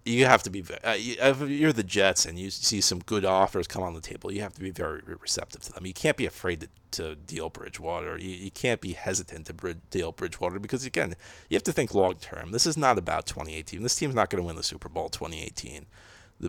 you 0.04 0.26
have 0.26 0.42
to 0.42 0.50
be 0.50 0.62
uh, 0.62 0.94
if 0.96 1.40
you're 1.48 1.72
the 1.72 1.84
Jets 1.84 2.26
and 2.26 2.38
you 2.38 2.50
see 2.50 2.80
some 2.80 2.98
good 3.00 3.24
offers 3.24 3.68
come 3.68 3.82
on 3.82 3.94
the 3.94 4.00
table, 4.00 4.32
you 4.32 4.42
have 4.42 4.54
to 4.54 4.60
be 4.60 4.70
very 4.70 5.00
receptive 5.04 5.62
to 5.62 5.72
them. 5.72 5.86
You 5.86 5.94
can't 5.94 6.16
be 6.16 6.26
afraid 6.26 6.60
to, 6.62 6.68
to 6.92 7.14
deal 7.14 7.50
Bridgewater. 7.50 8.18
You, 8.18 8.30
you 8.30 8.50
can't 8.50 8.80
be 8.80 8.94
hesitant 8.94 9.46
to 9.46 9.74
deal 9.90 10.10
Bridgewater 10.12 10.58
because 10.58 10.84
again, 10.84 11.14
you 11.48 11.54
have 11.54 11.62
to 11.64 11.72
think 11.72 11.94
long 11.94 12.16
term. 12.16 12.50
This 12.50 12.66
is 12.66 12.76
not 12.76 12.98
about 12.98 13.26
2018. 13.26 13.82
This 13.82 13.94
team's 13.94 14.14
not 14.14 14.28
going 14.28 14.42
to 14.42 14.46
win 14.46 14.56
the 14.56 14.62
Super 14.62 14.88
Bowl 14.88 15.08
2018. 15.08 15.86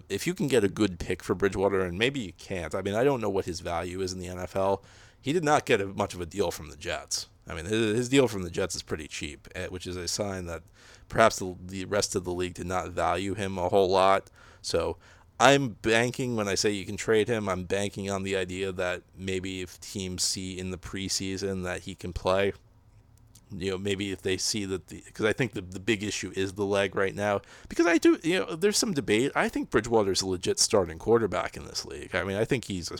If 0.09 0.25
you 0.25 0.33
can 0.33 0.47
get 0.47 0.63
a 0.63 0.69
good 0.69 0.97
pick 0.97 1.21
for 1.21 1.35
Bridgewater, 1.35 1.81
and 1.81 1.99
maybe 1.99 2.19
you 2.19 2.33
can't. 2.33 2.73
I 2.73 2.81
mean, 2.81 2.95
I 2.95 3.03
don't 3.03 3.21
know 3.21 3.29
what 3.29 3.45
his 3.45 3.59
value 3.59 4.01
is 4.01 4.11
in 4.11 4.19
the 4.19 4.27
NFL. 4.27 4.81
He 5.21 5.31
did 5.31 5.43
not 5.43 5.65
get 5.65 5.79
a, 5.79 5.85
much 5.85 6.15
of 6.15 6.21
a 6.21 6.25
deal 6.25 6.49
from 6.49 6.69
the 6.69 6.75
Jets. 6.75 7.27
I 7.47 7.53
mean, 7.53 7.65
his, 7.65 8.09
deal 8.09 8.27
from 8.27 8.43
the 8.43 8.49
Jets 8.49 8.75
is 8.75 8.83
pretty 8.83 9.07
cheap, 9.07 9.47
eh, 9.53 9.67
which 9.67 9.85
is 9.85 9.97
a 9.97 10.07
sign 10.07 10.45
that 10.45 10.63
perhaps 11.09 11.39
the, 11.39 11.55
the 11.65 11.85
rest 11.85 12.15
of 12.15 12.23
the 12.23 12.31
league 12.31 12.53
did 12.53 12.67
not 12.67 12.89
value 12.89 13.33
him 13.33 13.57
a 13.57 13.69
whole 13.69 13.89
lot. 13.89 14.29
So 14.61 14.97
I'm 15.39 15.69
banking 15.81 16.35
when 16.35 16.47
I 16.47 16.55
say 16.55 16.71
you 16.71 16.85
can 16.85 16.95
trade 16.95 17.27
him, 17.27 17.49
I'm 17.49 17.65
banking 17.65 18.09
on 18.09 18.23
the 18.23 18.37
idea 18.37 18.71
that 18.71 19.01
maybe 19.17 19.61
if 19.61 19.79
teams 19.79 20.23
see 20.23 20.57
in 20.57 20.71
the 20.71 20.77
preseason 20.77 21.63
that 21.63 21.81
he 21.81 21.95
can 21.95 22.13
play, 22.13 22.53
you 23.57 23.71
know, 23.71 23.77
maybe 23.77 24.11
if 24.11 24.21
they 24.21 24.37
see 24.37 24.65
that 24.65 24.87
the 24.87 25.03
because 25.05 25.25
I 25.25 25.33
think 25.33 25.53
the 25.53 25.61
the 25.61 25.79
big 25.79 26.03
issue 26.03 26.31
is 26.35 26.53
the 26.53 26.65
leg 26.65 26.95
right 26.95 27.13
now. 27.13 27.41
Because 27.69 27.85
I 27.85 27.97
do, 27.97 28.19
you 28.23 28.39
know, 28.39 28.55
there's 28.55 28.77
some 28.77 28.93
debate. 28.93 29.31
I 29.35 29.49
think 29.49 29.69
Bridgewater's 29.69 30.21
a 30.21 30.27
legit 30.27 30.59
starting 30.59 30.97
quarterback 30.97 31.55
in 31.55 31.65
this 31.65 31.85
league. 31.85 32.15
I 32.15 32.23
mean, 32.23 32.37
I 32.37 32.45
think 32.45 32.65
he's 32.65 32.89
a, 32.89 32.97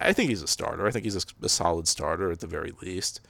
I 0.00 0.12
think 0.12 0.30
he's 0.30 0.42
a 0.42 0.48
starter. 0.48 0.86
I 0.86 0.90
think 0.90 1.04
he's 1.04 1.16
a, 1.16 1.22
a 1.42 1.48
solid 1.48 1.88
starter 1.88 2.30
at 2.32 2.40
the 2.40 2.46
very 2.46 2.72
least. 2.82 3.20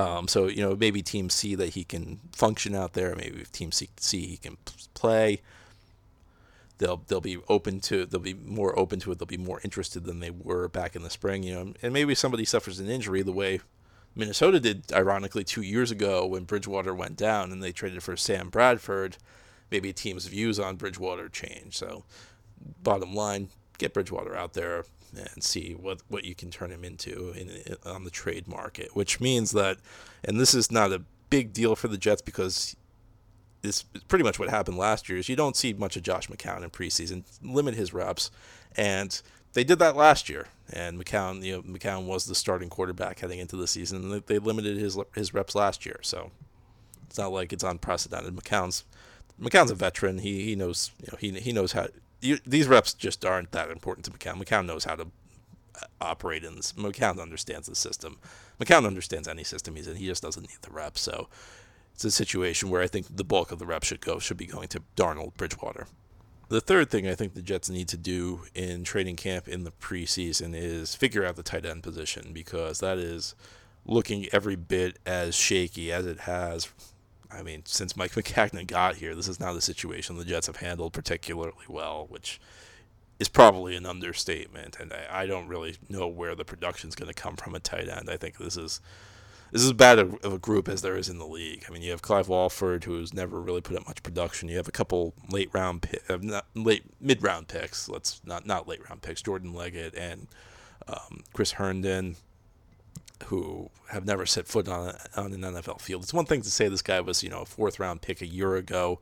Um, 0.00 0.28
so 0.28 0.46
you 0.46 0.62
know 0.62 0.74
maybe 0.74 1.02
teams 1.02 1.34
see 1.34 1.54
that 1.56 1.70
he 1.70 1.84
can 1.84 2.20
function 2.32 2.74
out 2.74 2.94
there. 2.94 3.14
Maybe 3.14 3.40
if 3.40 3.52
teams 3.52 3.76
see, 3.76 3.90
see 3.98 4.26
he 4.26 4.36
can 4.38 4.56
play, 4.94 5.42
they'll 6.78 7.02
they'll 7.08 7.20
be 7.20 7.38
open 7.48 7.80
to 7.80 8.06
they'll 8.06 8.20
be 8.20 8.34
more 8.34 8.78
open 8.78 8.98
to 9.00 9.12
it. 9.12 9.18
They'll 9.18 9.26
be 9.26 9.36
more 9.36 9.60
interested 9.62 10.04
than 10.04 10.20
they 10.20 10.30
were 10.30 10.68
back 10.68 10.96
in 10.96 11.02
the 11.02 11.10
spring. 11.10 11.42
You 11.42 11.54
know, 11.54 11.74
and 11.82 11.92
maybe 11.92 12.14
somebody 12.14 12.46
suffers 12.46 12.80
an 12.80 12.88
injury 12.88 13.22
the 13.22 13.32
way 13.32 13.60
Minnesota 14.14 14.58
did, 14.58 14.90
ironically, 14.92 15.44
two 15.44 15.62
years 15.62 15.90
ago 15.90 16.26
when 16.26 16.44
Bridgewater 16.44 16.94
went 16.94 17.16
down 17.16 17.52
and 17.52 17.62
they 17.62 17.72
traded 17.72 18.02
for 18.02 18.16
Sam 18.16 18.48
Bradford. 18.48 19.18
Maybe 19.70 19.92
teams' 19.92 20.26
views 20.26 20.58
on 20.58 20.76
Bridgewater 20.76 21.28
change. 21.28 21.76
So, 21.76 22.04
bottom 22.82 23.14
line, 23.14 23.50
get 23.78 23.94
Bridgewater 23.94 24.34
out 24.34 24.54
there 24.54 24.84
and 25.12 25.42
see 25.42 25.72
what, 25.72 26.00
what 26.08 26.24
you 26.24 26.34
can 26.34 26.50
turn 26.50 26.70
him 26.70 26.84
into 26.84 27.32
in, 27.32 27.76
on 27.84 28.04
the 28.04 28.10
trade 28.10 28.46
market, 28.46 28.94
which 28.94 29.20
means 29.20 29.52
that, 29.52 29.78
and 30.24 30.38
this 30.38 30.54
is 30.54 30.70
not 30.70 30.92
a 30.92 31.02
big 31.30 31.52
deal 31.52 31.76
for 31.76 31.88
the 31.88 31.98
Jets 31.98 32.22
because 32.22 32.76
this 33.62 33.84
is 33.94 34.02
pretty 34.04 34.24
much 34.24 34.38
what 34.38 34.48
happened 34.48 34.78
last 34.78 35.08
year 35.08 35.18
is 35.18 35.28
you 35.28 35.36
don't 35.36 35.56
see 35.56 35.72
much 35.72 35.96
of 35.96 36.02
Josh 36.02 36.28
McCown 36.28 36.62
in 36.62 36.70
preseason, 36.70 37.24
limit 37.42 37.74
his 37.74 37.92
reps, 37.92 38.30
and 38.76 39.20
they 39.52 39.64
did 39.64 39.78
that 39.80 39.96
last 39.96 40.28
year. 40.28 40.46
And 40.72 41.02
McCown, 41.02 41.42
you 41.42 41.56
know, 41.56 41.62
McCown 41.62 42.06
was 42.06 42.26
the 42.26 42.34
starting 42.34 42.68
quarterback 42.68 43.18
heading 43.18 43.40
into 43.40 43.56
the 43.56 43.66
season. 43.66 44.12
And 44.12 44.22
they 44.26 44.38
limited 44.38 44.76
his 44.76 44.98
his 45.14 45.34
reps 45.34 45.54
last 45.54 45.84
year, 45.84 45.98
so 46.02 46.30
it's 47.08 47.18
not 47.18 47.32
like 47.32 47.52
it's 47.52 47.64
unprecedented. 47.64 48.36
McCown's 48.36 48.84
McCown's 49.40 49.70
a 49.70 49.74
veteran. 49.74 50.18
He 50.18 50.44
he 50.44 50.54
knows 50.54 50.92
you 51.00 51.08
know 51.10 51.18
he 51.18 51.32
he 51.40 51.52
knows 51.52 51.72
how 51.72 51.88
you, 52.20 52.38
these 52.46 52.68
reps 52.68 52.94
just 52.94 53.24
aren't 53.24 53.52
that 53.52 53.70
important 53.70 54.04
to 54.06 54.10
McCown. 54.10 54.42
McCown 54.42 54.66
knows 54.66 54.84
how 54.84 54.96
to 54.96 55.02
uh, 55.02 55.86
operate 56.00 56.44
in 56.44 56.56
this. 56.56 56.72
McCown 56.72 57.20
understands 57.20 57.66
the 57.68 57.74
system. 57.74 58.18
McCown 58.60 58.86
understands 58.86 59.28
any 59.28 59.44
system 59.44 59.76
he's 59.76 59.88
in. 59.88 59.96
He 59.96 60.06
just 60.06 60.22
doesn't 60.22 60.42
need 60.42 60.58
the 60.62 60.70
reps. 60.70 61.00
So 61.00 61.28
it's 61.94 62.04
a 62.04 62.10
situation 62.10 62.70
where 62.70 62.82
I 62.82 62.86
think 62.86 63.14
the 63.14 63.24
bulk 63.24 63.52
of 63.52 63.58
the 63.58 63.66
reps 63.66 63.88
should 63.88 64.00
go 64.00 64.18
should 64.18 64.36
be 64.36 64.46
going 64.46 64.68
to 64.68 64.82
Darnold 64.96 65.34
Bridgewater. 65.36 65.86
the 66.48 66.60
third 66.60 66.90
thing 66.90 67.06
I 67.06 67.14
think 67.14 67.34
the 67.34 67.42
Jets 67.42 67.70
need 67.70 67.88
to 67.88 67.96
do 67.96 68.42
in 68.54 68.82
training 68.82 69.16
camp 69.16 69.46
in 69.46 69.64
the 69.64 69.70
preseason 69.70 70.52
is 70.54 70.94
figure 70.96 71.24
out 71.24 71.36
the 71.36 71.42
tight 71.44 71.64
end 71.64 71.82
position 71.82 72.32
because 72.32 72.80
that 72.80 72.98
is 72.98 73.34
looking 73.86 74.26
every 74.32 74.56
bit 74.56 74.98
as 75.06 75.34
shaky 75.34 75.92
as 75.92 76.06
it 76.06 76.20
has. 76.20 76.68
I 77.32 77.42
mean, 77.42 77.62
since 77.66 77.96
Mike 77.96 78.12
Maccagnan 78.14 78.66
got 78.66 78.96
here, 78.96 79.14
this 79.14 79.28
is 79.28 79.40
not 79.40 79.56
a 79.56 79.60
situation 79.60 80.16
the 80.16 80.24
Jets 80.24 80.46
have 80.46 80.56
handled 80.56 80.92
particularly 80.92 81.54
well, 81.68 82.06
which 82.08 82.40
is 83.18 83.28
probably 83.28 83.76
an 83.76 83.86
understatement. 83.86 84.78
And 84.80 84.92
I, 84.92 85.22
I 85.22 85.26
don't 85.26 85.48
really 85.48 85.76
know 85.88 86.08
where 86.08 86.34
the 86.34 86.44
production 86.44 86.88
is 86.88 86.94
going 86.94 87.12
to 87.12 87.14
come 87.14 87.36
from 87.36 87.54
at 87.54 87.64
tight 87.64 87.88
end. 87.88 88.08
I 88.10 88.16
think 88.16 88.38
this 88.38 88.56
is 88.56 88.80
this 89.52 89.62
is 89.62 89.68
as 89.68 89.72
bad 89.72 89.98
of 89.98 90.32
a 90.32 90.38
group 90.38 90.68
as 90.68 90.80
there 90.80 90.96
is 90.96 91.08
in 91.08 91.18
the 91.18 91.26
league. 91.26 91.64
I 91.68 91.72
mean, 91.72 91.82
you 91.82 91.90
have 91.90 92.02
Clive 92.02 92.28
Walford, 92.28 92.84
who's 92.84 93.12
never 93.12 93.40
really 93.40 93.60
put 93.60 93.76
up 93.76 93.86
much 93.86 94.02
production. 94.02 94.48
You 94.48 94.56
have 94.58 94.68
a 94.68 94.72
couple 94.72 95.12
late 95.28 95.50
round, 95.52 95.88
uh, 96.08 96.18
not 96.22 96.46
late 96.54 96.84
mid 97.00 97.22
round 97.22 97.48
picks. 97.48 97.88
Let's 97.88 98.20
not 98.24 98.46
not 98.46 98.68
late 98.68 98.88
round 98.88 99.02
picks. 99.02 99.22
Jordan 99.22 99.52
Leggett 99.52 99.94
and 99.96 100.28
um, 100.86 101.24
Chris 101.32 101.52
Herndon, 101.52 102.16
who 103.24 103.70
have 103.88 104.04
never 104.04 104.26
set 104.26 104.46
foot 104.46 104.68
on 104.68 104.94
on 105.16 105.32
an 105.32 105.40
NFL 105.40 105.80
field. 105.80 106.02
It's 106.02 106.14
one 106.14 106.26
thing 106.26 106.42
to 106.42 106.50
say 106.50 106.68
this 106.68 106.82
guy 106.82 107.00
was 107.00 107.22
you 107.22 107.30
know 107.30 107.42
a 107.42 107.46
fourth 107.46 107.78
round 107.78 108.02
pick 108.02 108.20
a 108.20 108.26
year 108.26 108.56
ago, 108.56 109.00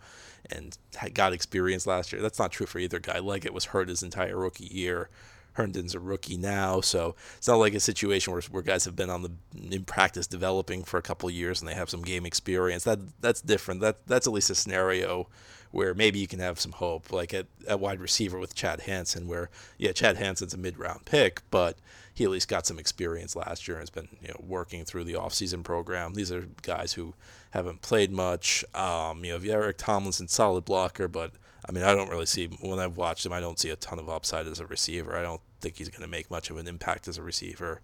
and 0.50 0.76
got 1.14 1.32
experience 1.32 1.86
last 1.86 2.12
year. 2.12 2.22
That's 2.22 2.38
not 2.38 2.52
true 2.52 2.66
for 2.66 2.78
either 2.78 2.98
guy. 2.98 3.18
Leggett 3.18 3.54
was 3.54 3.66
hurt 3.66 3.88
his 3.88 4.02
entire 4.02 4.36
rookie 4.36 4.66
year. 4.66 5.08
Herndon's 5.52 5.94
a 5.94 5.98
rookie 5.98 6.36
now, 6.36 6.80
so 6.80 7.16
it's 7.36 7.48
not 7.48 7.56
like 7.56 7.74
a 7.74 7.80
situation 7.80 8.32
where, 8.32 8.42
where 8.42 8.62
guys 8.62 8.84
have 8.84 8.94
been 8.94 9.10
on 9.10 9.22
the 9.22 9.32
in 9.74 9.84
practice 9.84 10.28
developing 10.28 10.84
for 10.84 10.98
a 10.98 11.02
couple 11.02 11.28
years 11.28 11.60
and 11.60 11.68
they 11.68 11.74
have 11.74 11.90
some 11.90 12.02
game 12.02 12.24
experience. 12.24 12.84
That 12.84 13.00
that's 13.20 13.40
different. 13.40 13.80
That 13.80 14.06
that's 14.06 14.28
at 14.28 14.32
least 14.32 14.50
a 14.50 14.54
scenario 14.54 15.28
where 15.70 15.94
maybe 15.94 16.18
you 16.18 16.26
can 16.26 16.38
have 16.38 16.58
some 16.60 16.72
hope, 16.72 17.12
like 17.12 17.34
at, 17.34 17.46
at 17.66 17.80
wide 17.80 18.00
receiver 18.00 18.38
with 18.38 18.54
Chad 18.54 18.80
Hansen, 18.80 19.28
where 19.28 19.50
yeah, 19.76 19.92
Chad 19.92 20.16
Hansen's 20.16 20.54
a 20.54 20.58
mid 20.58 20.78
round 20.78 21.04
pick, 21.04 21.42
but 21.50 21.78
he 22.12 22.24
at 22.24 22.30
least 22.30 22.48
got 22.48 22.66
some 22.66 22.78
experience 22.78 23.36
last 23.36 23.68
year 23.68 23.76
and 23.76 23.82
has 23.82 23.90
been 23.90 24.08
you 24.20 24.28
know 24.28 24.40
working 24.40 24.84
through 24.84 25.04
the 25.04 25.14
offseason 25.14 25.62
program. 25.62 26.14
These 26.14 26.32
are 26.32 26.48
guys 26.62 26.94
who 26.94 27.14
haven't 27.50 27.82
played 27.82 28.10
much. 28.10 28.64
Um, 28.74 29.24
you 29.24 29.38
know, 29.38 29.52
Eric 29.52 29.78
Tomlinson, 29.78 30.28
solid 30.28 30.64
blocker, 30.64 31.08
but 31.08 31.32
I 31.68 31.72
mean, 31.72 31.84
I 31.84 31.94
don't 31.94 32.10
really 32.10 32.26
see 32.26 32.46
when 32.60 32.78
I've 32.78 32.96
watched 32.96 33.26
him. 33.26 33.32
I 33.32 33.40
don't 33.40 33.58
see 33.58 33.70
a 33.70 33.76
ton 33.76 33.98
of 33.98 34.08
upside 34.08 34.46
as 34.46 34.60
a 34.60 34.66
receiver. 34.66 35.16
I 35.16 35.22
don't 35.22 35.40
think 35.60 35.76
he's 35.76 35.88
going 35.88 36.02
to 36.02 36.08
make 36.08 36.30
much 36.30 36.50
of 36.50 36.56
an 36.56 36.66
impact 36.66 37.08
as 37.08 37.18
a 37.18 37.22
receiver. 37.22 37.80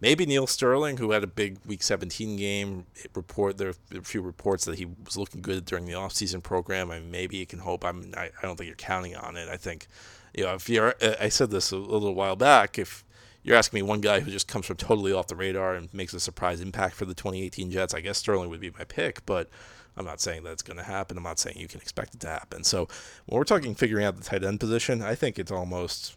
Maybe 0.00 0.24
Neal 0.24 0.46
Sterling, 0.46 0.96
who 0.96 1.10
had 1.10 1.22
a 1.22 1.26
big 1.26 1.58
Week 1.66 1.82
17 1.82 2.36
game. 2.36 2.86
Report 3.14 3.58
there 3.58 3.68
are 3.68 3.98
a 3.98 4.02
few 4.02 4.22
reports 4.22 4.64
that 4.64 4.78
he 4.78 4.86
was 4.86 5.16
looking 5.16 5.42
good 5.42 5.64
during 5.64 5.84
the 5.84 5.92
offseason 5.92 6.42
program. 6.42 6.90
I 6.90 7.00
mean, 7.00 7.10
maybe 7.10 7.36
you 7.36 7.46
can 7.46 7.58
hope. 7.58 7.84
I'm. 7.84 8.12
I, 8.16 8.24
I 8.24 8.42
don't 8.42 8.56
think 8.56 8.68
you're 8.68 8.76
counting 8.76 9.14
on 9.16 9.36
it. 9.36 9.48
I 9.48 9.56
think, 9.56 9.88
you 10.34 10.44
know, 10.44 10.54
if 10.54 10.68
you're. 10.68 10.94
I 11.20 11.28
said 11.28 11.50
this 11.50 11.70
a 11.70 11.76
little 11.76 12.14
while 12.14 12.36
back. 12.36 12.78
If 12.78 13.04
you're 13.42 13.56
asking 13.56 13.78
me 13.78 13.82
one 13.82 14.00
guy 14.00 14.20
who 14.20 14.30
just 14.30 14.48
comes 14.48 14.66
from 14.66 14.76
totally 14.76 15.12
off 15.12 15.26
the 15.26 15.36
radar 15.36 15.74
and 15.74 15.92
makes 15.92 16.14
a 16.14 16.20
surprise 16.20 16.60
impact 16.60 16.94
for 16.94 17.04
the 17.04 17.14
2018 17.14 17.70
Jets, 17.70 17.94
I 17.94 18.00
guess 18.00 18.18
Sterling 18.18 18.48
would 18.48 18.60
be 18.60 18.70
my 18.70 18.84
pick. 18.84 19.24
But 19.26 19.50
I'm 19.96 20.06
not 20.06 20.20
saying 20.20 20.44
that's 20.44 20.62
going 20.62 20.78
to 20.78 20.82
happen. 20.82 21.16
I'm 21.18 21.22
not 21.22 21.38
saying 21.38 21.58
you 21.58 21.68
can 21.68 21.80
expect 21.80 22.14
it 22.14 22.20
to 22.20 22.28
happen. 22.28 22.64
So 22.64 22.88
when 23.26 23.38
we're 23.38 23.44
talking 23.44 23.74
figuring 23.74 24.04
out 24.06 24.16
the 24.16 24.24
tight 24.24 24.44
end 24.44 24.60
position, 24.60 25.02
I 25.02 25.14
think 25.14 25.38
it's 25.38 25.52
almost 25.52 26.16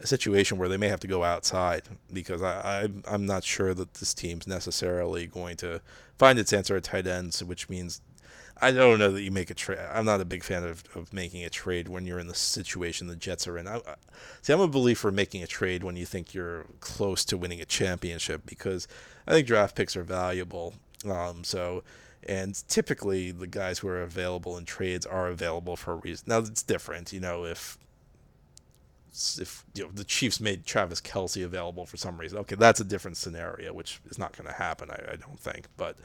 a 0.00 0.06
situation 0.06 0.58
where 0.58 0.68
they 0.68 0.76
may 0.76 0.88
have 0.88 1.00
to 1.00 1.06
go 1.06 1.24
outside 1.24 1.82
because 2.12 2.42
I, 2.42 2.88
I 3.06 3.14
am 3.14 3.26
not 3.26 3.44
sure 3.44 3.74
that 3.74 3.94
this 3.94 4.14
team's 4.14 4.46
necessarily 4.46 5.26
going 5.26 5.56
to 5.58 5.80
find 6.18 6.38
its 6.38 6.52
answer 6.52 6.76
at 6.76 6.84
tight 6.84 7.06
ends, 7.06 7.44
which 7.44 7.68
means 7.68 8.00
I 8.62 8.72
don't 8.72 8.98
know 8.98 9.10
that 9.10 9.22
you 9.22 9.30
make 9.30 9.50
a 9.50 9.54
trade. 9.54 9.78
I'm 9.92 10.04
not 10.04 10.20
a 10.20 10.24
big 10.24 10.42
fan 10.42 10.64
of, 10.64 10.84
of 10.94 11.12
making 11.12 11.44
a 11.44 11.50
trade 11.50 11.88
when 11.88 12.04
you're 12.06 12.18
in 12.18 12.28
the 12.28 12.34
situation 12.34 13.06
the 13.06 13.16
Jets 13.16 13.46
are 13.46 13.56
in. 13.56 13.66
I, 13.66 13.76
I, 13.76 13.94
see, 14.42 14.52
I'm 14.52 14.60
a 14.60 14.68
believer 14.68 15.08
in 15.08 15.14
making 15.14 15.42
a 15.42 15.46
trade 15.46 15.82
when 15.82 15.96
you 15.96 16.04
think 16.04 16.34
you're 16.34 16.66
close 16.80 17.24
to 17.26 17.38
winning 17.38 17.60
a 17.60 17.66
championship 17.66 18.42
because 18.46 18.88
I 19.26 19.32
think 19.32 19.46
draft 19.46 19.76
picks 19.76 19.96
are 19.96 20.02
valuable. 20.02 20.74
Um, 21.06 21.44
so 21.44 21.82
and 22.26 22.62
typically 22.68 23.30
the 23.30 23.46
guys 23.46 23.78
who 23.78 23.88
are 23.88 24.02
available 24.02 24.58
in 24.58 24.64
trades 24.64 25.06
are 25.06 25.28
available 25.28 25.76
for 25.76 25.92
a 25.92 25.96
reason. 25.96 26.26
Now 26.28 26.38
it's 26.38 26.62
different, 26.62 27.12
you 27.12 27.20
know, 27.20 27.44
if 27.44 27.78
if 29.12 29.64
you 29.74 29.84
know 29.84 29.90
the 29.92 30.04
Chiefs 30.04 30.40
made 30.40 30.66
Travis 30.66 31.00
Kelce 31.00 31.44
available 31.44 31.86
for 31.86 31.96
some 31.96 32.18
reason, 32.18 32.38
okay, 32.38 32.54
that's 32.54 32.80
a 32.80 32.84
different 32.84 33.16
scenario, 33.16 33.72
which 33.72 34.00
is 34.08 34.18
not 34.18 34.36
going 34.36 34.48
to 34.48 34.54
happen, 34.54 34.90
I, 34.90 35.12
I, 35.12 35.16
don't 35.16 35.38
think. 35.38 35.66
But 35.76 35.96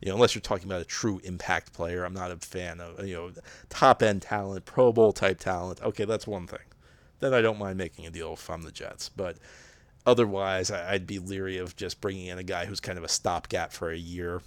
you 0.00 0.08
know, 0.08 0.14
unless 0.14 0.34
you're 0.34 0.42
talking 0.42 0.66
about 0.66 0.80
a 0.80 0.86
true 0.86 1.20
impact 1.24 1.72
player, 1.72 2.04
I'm 2.04 2.14
not 2.14 2.30
a 2.30 2.36
fan 2.36 2.80
of 2.80 3.06
you 3.06 3.14
know 3.14 3.30
top 3.68 4.02
end 4.02 4.22
talent, 4.22 4.64
Pro 4.64 4.92
Bowl 4.92 5.12
type 5.12 5.38
talent. 5.38 5.82
Okay, 5.82 6.04
that's 6.04 6.26
one 6.26 6.46
thing. 6.46 6.58
Then 7.20 7.34
I 7.34 7.40
don't 7.40 7.58
mind 7.58 7.78
making 7.78 8.06
a 8.06 8.10
deal 8.10 8.36
I'm 8.48 8.62
the 8.62 8.72
Jets, 8.72 9.08
but 9.08 9.36
otherwise, 10.06 10.70
I'd 10.70 11.06
be 11.06 11.18
leery 11.18 11.58
of 11.58 11.76
just 11.76 12.00
bringing 12.00 12.26
in 12.26 12.38
a 12.38 12.42
guy 12.42 12.66
who's 12.66 12.80
kind 12.80 12.98
of 12.98 13.04
a 13.04 13.08
stopgap 13.08 13.72
for 13.72 13.90
a 13.90 13.96
year 13.96 14.42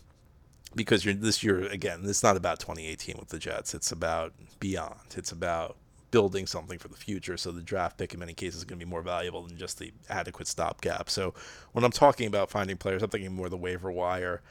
because 0.76 1.04
you're 1.04 1.14
this 1.14 1.44
year 1.44 1.64
again. 1.66 2.02
It's 2.06 2.24
not 2.24 2.38
about 2.38 2.60
2018 2.60 3.18
with 3.20 3.30
the 3.30 3.40
Jets. 3.40 3.74
It's 3.74 3.92
about 3.92 4.34
beyond. 4.60 5.16
It's 5.16 5.32
about 5.32 5.78
building 6.12 6.48
something 6.48 6.80
for 6.80 6.88
the 6.88 6.96
future. 6.96 7.38
So 7.38 7.52
the 7.52 7.62
draft 7.62 7.98
pick 7.98 8.14
in 8.14 8.20
many 8.20 8.34
cases 8.34 8.58
is 8.58 8.66
going 8.66 8.80
to 8.80 8.86
be 8.86 8.90
more 8.90 9.02
valuable 9.02 9.44
than 9.44 9.58
just 9.58 9.80
the 9.80 9.92
adequate 10.10 10.48
stopgap. 10.48 11.10
So 11.10 11.34
when 11.72 11.84
I'm 11.84 11.92
talking 11.92 12.28
about 12.28 12.50
finding 12.50 12.78
players, 12.78 13.04
I'm 13.04 13.10
thinking 13.10 13.34
more 13.34 13.50
the 13.50 13.58
waiver 13.58 13.92
wire. 13.92 14.42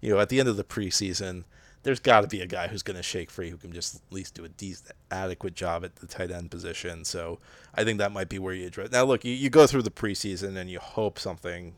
You 0.00 0.14
know, 0.14 0.20
at 0.20 0.28
the 0.28 0.40
end 0.40 0.48
of 0.48 0.56
the 0.56 0.64
preseason, 0.64 1.44
there's 1.82 2.00
got 2.00 2.22
to 2.22 2.28
be 2.28 2.40
a 2.40 2.46
guy 2.46 2.68
who's 2.68 2.82
going 2.82 2.96
to 2.96 3.02
shake 3.02 3.30
free 3.30 3.50
who 3.50 3.56
can 3.56 3.72
just 3.72 3.96
at 3.96 4.02
least 4.10 4.34
do 4.34 4.44
a 4.44 4.48
decent, 4.48 4.92
adequate 5.10 5.54
job 5.54 5.84
at 5.84 5.96
the 5.96 6.06
tight 6.06 6.30
end 6.30 6.50
position. 6.50 7.04
So 7.04 7.38
I 7.74 7.84
think 7.84 7.98
that 7.98 8.12
might 8.12 8.28
be 8.28 8.38
where 8.38 8.54
you 8.54 8.66
address. 8.66 8.90
Now, 8.90 9.04
look, 9.04 9.24
you, 9.24 9.32
you 9.32 9.50
go 9.50 9.66
through 9.66 9.82
the 9.82 9.90
preseason 9.90 10.56
and 10.56 10.70
you 10.70 10.80
hope 10.80 11.18
something 11.18 11.74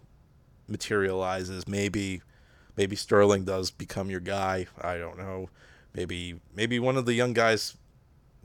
materializes. 0.69 1.69
Maybe 1.69 2.23
maybe 2.77 2.97
Sterling 2.97 3.45
does 3.45 3.71
become 3.71 4.11
your 4.11 4.21
guy. 4.21 4.67
I 4.81 4.97
don't 4.97 5.19
know. 5.19 5.51
Maybe 5.95 6.41
maybe 6.55 6.79
one 6.79 6.97
of 6.97 7.05
the 7.07 7.15
young 7.15 7.33
guys 7.33 7.77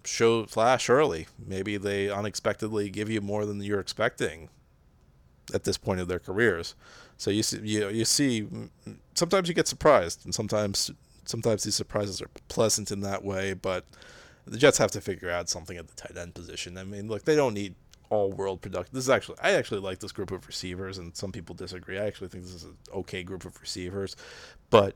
show 0.08 0.46
flash 0.46 0.90
early. 0.90 1.28
Maybe 1.46 1.78
they 1.78 2.10
unexpectedly 2.10 2.90
give 2.90 3.10
you 3.10 3.22
more 3.22 3.46
than 3.46 3.62
you're 3.62 3.80
expecting 3.80 4.50
at 5.54 5.64
this 5.64 5.78
point 5.78 6.00
of 6.00 6.08
their 6.08 6.20
careers. 6.20 6.76
So 7.18 7.32
you 7.32 7.44
see, 7.44 7.60
you 7.60 7.90
you 7.90 8.06
see, 8.06 8.48
sometimes 9.14 9.48
you 9.48 9.54
get 9.54 9.68
surprised, 9.68 10.26
and 10.26 10.34
sometimes 10.34 10.92
sometimes 11.26 11.64
these 11.64 11.76
surprises 11.76 12.22
are 12.22 12.30
pleasant 12.48 12.92
in 12.92 13.02
that 13.02 13.24
way. 13.24 13.54
But 13.54 13.86
the 14.46 14.58
Jets 14.58 14.78
have 14.78 14.92
to 14.92 15.02
figure 15.02 15.30
out 15.30 15.50
something 15.50 15.78
at 15.78 15.88
the 15.88 15.96
tight 15.96 16.18
end 16.18 16.36
position. 16.36 16.78
I 16.78 16.84
mean, 16.84 17.08
look, 17.08 17.24
they 17.24 17.36
don't 17.36 17.54
need 17.54 17.76
all 18.10 18.32
world 18.32 18.62
production. 18.62 18.92
This 18.94 19.06
is 19.06 19.10
actually 19.10 19.38
I 19.42 19.52
actually 19.52 19.82
like 19.82 20.00
this 20.00 20.12
group 20.12 20.32
of 20.32 20.46
receivers, 20.48 20.98
and 20.98 21.16
some 21.16 21.32
people 21.32 21.56
disagree. 21.56 22.00
I 22.00 22.06
actually 22.06 22.30
think 22.30 22.44
this 22.44 22.54
is 22.54 22.64
an 22.64 22.78
okay 22.94 23.24
group 23.24 23.46
of 23.46 23.60
receivers, 23.62 24.16
but 24.70 24.96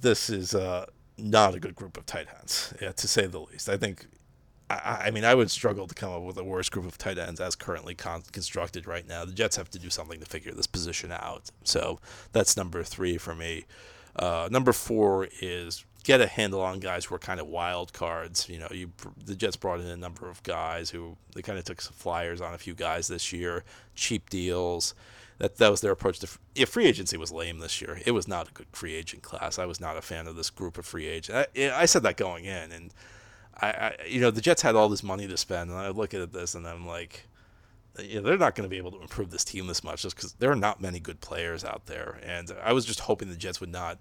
this 0.00 0.30
is 0.30 0.54
uh, 0.54 0.86
not 1.18 1.54
a 1.54 1.60
good 1.60 1.74
group 1.74 1.96
of 1.96 2.06
tight 2.06 2.26
ends, 2.38 2.74
yeah, 2.80 2.92
to 2.92 3.08
say 3.08 3.26
the 3.26 3.40
least. 3.40 3.68
I 3.68 3.76
think. 3.76 4.06
I, 4.68 5.04
I 5.06 5.10
mean, 5.12 5.24
I 5.24 5.36
would 5.36 5.48
struggle 5.48 5.86
to 5.86 5.94
come 5.94 6.10
up 6.10 6.22
with 6.22 6.36
a 6.38 6.42
worse 6.42 6.68
group 6.68 6.86
of 6.86 6.98
tight 6.98 7.18
ends 7.18 7.40
as 7.40 7.54
currently 7.54 7.94
con- 7.94 8.24
constructed 8.32 8.88
right 8.88 9.06
now. 9.06 9.24
The 9.24 9.32
Jets 9.32 9.54
have 9.56 9.70
to 9.70 9.78
do 9.78 9.90
something 9.90 10.18
to 10.18 10.26
figure 10.26 10.50
this 10.50 10.66
position 10.66 11.12
out. 11.12 11.50
So 11.62 12.00
that's 12.32 12.56
number 12.56 12.82
three 12.82 13.16
for 13.16 13.36
me. 13.36 13.66
Uh, 14.16 14.48
number 14.50 14.72
four 14.72 15.28
is 15.40 15.84
get 16.02 16.20
a 16.20 16.26
handle 16.26 16.60
on 16.60 16.80
guys 16.80 17.04
who 17.04 17.14
are 17.14 17.18
kind 17.18 17.40
of 17.40 17.46
wild 17.46 17.92
cards. 17.92 18.48
You 18.48 18.58
know, 18.58 18.68
you 18.70 18.90
the 19.24 19.34
Jets 19.34 19.56
brought 19.56 19.80
in 19.80 19.86
a 19.86 19.96
number 19.96 20.28
of 20.28 20.42
guys 20.42 20.90
who 20.90 21.16
they 21.34 21.42
kind 21.42 21.58
of 21.58 21.64
took 21.64 21.80
some 21.80 21.94
flyers 21.94 22.40
on 22.40 22.54
a 22.54 22.58
few 22.58 22.74
guys 22.74 23.08
this 23.08 23.32
year, 23.32 23.64
cheap 23.94 24.30
deals. 24.30 24.94
That 25.38 25.56
that 25.58 25.70
was 25.70 25.80
their 25.82 25.92
approach 25.92 26.18
to 26.20 26.28
if 26.54 26.70
free 26.70 26.86
agency 26.86 27.16
was 27.16 27.30
lame 27.30 27.58
this 27.58 27.80
year. 27.80 28.00
It 28.06 28.12
was 28.12 28.26
not 28.26 28.48
a 28.48 28.52
good 28.52 28.66
free 28.72 28.94
agent 28.94 29.22
class. 29.22 29.58
I 29.58 29.66
was 29.66 29.80
not 29.80 29.96
a 29.96 30.02
fan 30.02 30.26
of 30.26 30.36
this 30.36 30.50
group 30.50 30.78
of 30.78 30.86
free 30.86 31.06
agents. 31.06 31.48
I, 31.56 31.70
I 31.74 31.84
said 31.84 32.02
that 32.04 32.16
going 32.16 32.46
in, 32.46 32.72
and 32.72 32.94
I, 33.60 33.66
I, 33.66 33.96
you 34.06 34.20
know 34.20 34.30
the 34.30 34.40
Jets 34.40 34.62
had 34.62 34.76
all 34.76 34.88
this 34.88 35.02
money 35.02 35.26
to 35.28 35.36
spend, 35.36 35.70
and 35.70 35.78
I 35.78 35.88
look 35.88 36.14
at 36.14 36.32
this 36.32 36.54
and 36.54 36.66
I'm 36.66 36.86
like. 36.86 37.26
They're 37.98 38.36
not 38.36 38.54
going 38.54 38.68
to 38.68 38.68
be 38.68 38.76
able 38.76 38.90
to 38.90 39.00
improve 39.00 39.30
this 39.30 39.42
team 39.42 39.68
this 39.68 39.82
much 39.82 40.02
just 40.02 40.16
because 40.16 40.34
there 40.34 40.50
are 40.50 40.54
not 40.54 40.82
many 40.82 41.00
good 41.00 41.22
players 41.22 41.64
out 41.64 41.86
there. 41.86 42.20
And 42.22 42.52
I 42.62 42.74
was 42.74 42.84
just 42.84 43.00
hoping 43.00 43.30
the 43.30 43.36
Jets 43.36 43.58
would 43.58 43.72
not 43.72 43.98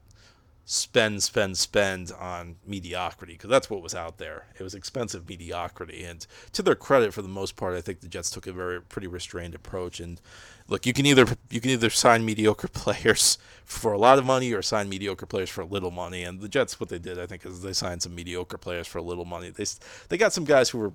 spend, 0.67 1.21
spend, 1.21 1.55
spend 1.57 2.11
on 2.19 2.55
mediocrity 2.65 3.33
because 3.33 3.51
that's 3.51 3.69
what 3.69 3.83
was 3.83 3.93
out 3.93 4.17
there. 4.17 4.47
It 4.59 4.63
was 4.63 4.73
expensive 4.73 5.29
mediocrity, 5.29 6.03
and 6.03 6.25
to 6.53 6.63
their 6.63 6.75
credit, 6.75 7.13
for 7.13 7.21
the 7.21 7.27
most 7.27 7.55
part, 7.55 7.75
I 7.75 7.81
think 7.81 8.01
the 8.01 8.07
Jets 8.07 8.31
took 8.31 8.47
a 8.47 8.51
very 8.51 8.81
pretty 8.81 9.07
restrained 9.07 9.53
approach. 9.53 9.99
And 9.99 10.19
look, 10.67 10.87
you 10.87 10.93
can 10.93 11.05
either 11.05 11.25
you 11.51 11.61
can 11.61 11.69
either 11.69 11.91
sign 11.91 12.25
mediocre 12.25 12.67
players 12.73 13.37
for 13.63 13.93
a 13.93 13.99
lot 13.99 14.17
of 14.17 14.25
money 14.25 14.51
or 14.53 14.63
sign 14.63 14.89
mediocre 14.89 15.27
players 15.27 15.49
for 15.49 15.61
a 15.61 15.65
little 15.65 15.91
money. 15.91 16.23
And 16.23 16.41
the 16.41 16.49
Jets, 16.49 16.79
what 16.79 16.89
they 16.89 16.99
did, 16.99 17.19
I 17.19 17.27
think, 17.27 17.45
is 17.45 17.61
they 17.61 17.73
signed 17.73 18.01
some 18.01 18.15
mediocre 18.15 18.57
players 18.57 18.87
for 18.87 18.97
a 18.97 19.03
little 19.03 19.25
money. 19.25 19.51
They 19.51 19.65
they 20.09 20.17
got 20.17 20.33
some 20.33 20.45
guys 20.45 20.69
who 20.69 20.79
were 20.79 20.93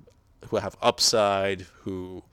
who 0.48 0.56
have 0.56 0.76
upside 0.82 1.62
who 1.82 2.24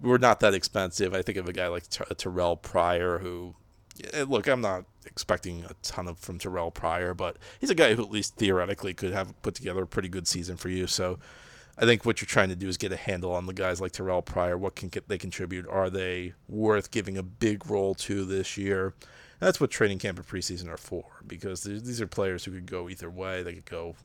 were 0.00 0.18
not 0.18 0.38
that 0.40 0.54
expensive. 0.54 1.12
I 1.12 1.22
think 1.22 1.38
of 1.38 1.48
a 1.48 1.52
guy 1.52 1.66
like 1.66 1.88
Terrelle 1.88 2.60
Pryor 2.62 3.18
who 3.18 3.56
eh, 4.12 4.24
look, 4.28 4.46
I'm 4.46 4.60
not 4.60 4.84
expecting 5.06 5.64
a 5.64 5.74
ton 5.82 6.08
of 6.08 6.18
from 6.18 6.38
Terrelle 6.38 6.72
Pryor, 6.72 7.14
but 7.14 7.36
he's 7.60 7.70
a 7.70 7.74
guy 7.74 7.94
who 7.94 8.02
at 8.02 8.10
least 8.10 8.36
theoretically 8.36 8.94
could 8.94 9.12
have 9.12 9.40
put 9.42 9.54
together 9.54 9.82
a 9.82 9.86
pretty 9.86 10.08
good 10.08 10.26
season 10.28 10.56
for 10.56 10.68
you. 10.68 10.86
So 10.86 11.18
I 11.78 11.84
think 11.84 12.04
what 12.04 12.20
you're 12.20 12.26
trying 12.26 12.50
to 12.50 12.56
do 12.56 12.68
is 12.68 12.76
get 12.76 12.92
a 12.92 12.96
handle 12.96 13.32
on 13.32 13.46
the 13.46 13.54
guys 13.54 13.80
like 13.80 13.92
Terrelle 13.92 14.24
Pryor. 14.24 14.58
What 14.58 14.76
can 14.76 14.90
they 15.08 15.18
contribute? 15.18 15.66
Are 15.68 15.88
they 15.88 16.34
worth 16.48 16.90
giving 16.90 17.16
a 17.16 17.22
big 17.22 17.68
role 17.70 17.94
to 17.96 18.24
this 18.24 18.56
year? 18.58 18.86
And 18.86 19.48
that's 19.48 19.60
what 19.60 19.70
training 19.70 19.98
camp 19.98 20.18
and 20.18 20.26
preseason 20.26 20.68
are 20.68 20.76
for, 20.76 21.04
because 21.26 21.62
these 21.62 22.00
are 22.00 22.06
players 22.06 22.44
who 22.44 22.52
could 22.52 22.66
go 22.66 22.88
either 22.88 23.10
way. 23.10 23.42
They 23.42 23.54
could 23.54 23.64
go, 23.64 23.96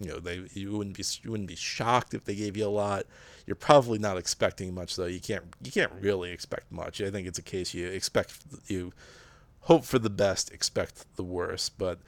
you 0.00 0.08
know, 0.08 0.20
they 0.20 0.48
you 0.54 0.76
wouldn't 0.76 0.96
be 0.96 1.04
you 1.22 1.30
wouldn't 1.32 1.48
be 1.48 1.56
shocked 1.56 2.14
if 2.14 2.24
they 2.24 2.36
gave 2.36 2.56
you 2.56 2.66
a 2.66 2.70
lot. 2.70 3.04
You're 3.46 3.56
probably 3.56 3.98
not 3.98 4.16
expecting 4.16 4.74
much 4.74 4.94
though. 4.94 5.06
You 5.06 5.20
can't 5.20 5.44
you 5.62 5.72
can't 5.72 5.92
really 6.00 6.30
expect 6.30 6.70
much. 6.70 7.02
I 7.02 7.10
think 7.10 7.26
it's 7.26 7.38
a 7.38 7.42
case 7.42 7.74
you 7.74 7.88
expect 7.88 8.38
you 8.68 8.92
hope 9.62 9.84
for 9.84 9.98
the 9.98 10.10
best, 10.10 10.52
expect 10.52 11.04
the 11.16 11.22
worst. 11.22 11.78
But 11.78 11.98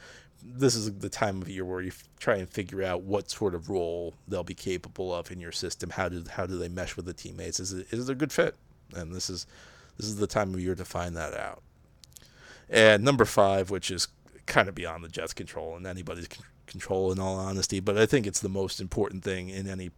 this 0.42 0.74
is 0.74 0.98
the 0.98 1.08
time 1.08 1.42
of 1.42 1.48
year 1.48 1.64
where 1.64 1.82
you 1.82 1.92
try 2.18 2.36
and 2.36 2.48
figure 2.48 2.82
out 2.82 3.02
what 3.02 3.30
sort 3.30 3.54
of 3.54 3.68
role 3.68 4.14
they'll 4.26 4.42
be 4.42 4.54
capable 4.54 5.14
of 5.14 5.30
in 5.30 5.40
your 5.40 5.52
system. 5.52 5.90
How 5.90 6.08
do 6.08 6.24
how 6.30 6.46
do 6.46 6.58
they 6.58 6.68
mesh 6.68 6.96
with 6.96 7.04
the 7.04 7.12
teammates? 7.12 7.60
Is 7.60 7.72
it 7.72 7.86
is 7.90 8.08
it 8.08 8.12
a 8.12 8.16
good 8.16 8.32
fit? 8.32 8.56
And 8.94 9.14
this 9.14 9.30
is 9.30 9.46
this 9.96 10.06
is 10.06 10.16
the 10.16 10.26
time 10.26 10.54
of 10.54 10.60
year 10.60 10.74
to 10.74 10.84
find 10.84 11.16
that 11.16 11.34
out. 11.34 11.62
And 12.68 13.04
number 13.04 13.24
five, 13.24 13.70
which 13.70 13.90
is 13.90 14.08
kind 14.46 14.68
of 14.68 14.74
beyond 14.74 15.04
the 15.04 15.08
Jets' 15.08 15.32
control 15.32 15.76
and 15.76 15.86
anybody's 15.86 16.28
control, 16.66 17.12
in 17.12 17.18
all 17.18 17.36
honesty, 17.36 17.80
but 17.80 17.98
I 17.98 18.06
think 18.06 18.26
it's 18.26 18.40
the 18.40 18.48
most 18.48 18.80
important 18.80 19.24
thing 19.24 19.48
in 19.48 19.68
any 19.68 19.90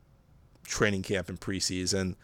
training 0.65 1.03
camp 1.03 1.29
and 1.29 1.39
preseason 1.39 2.17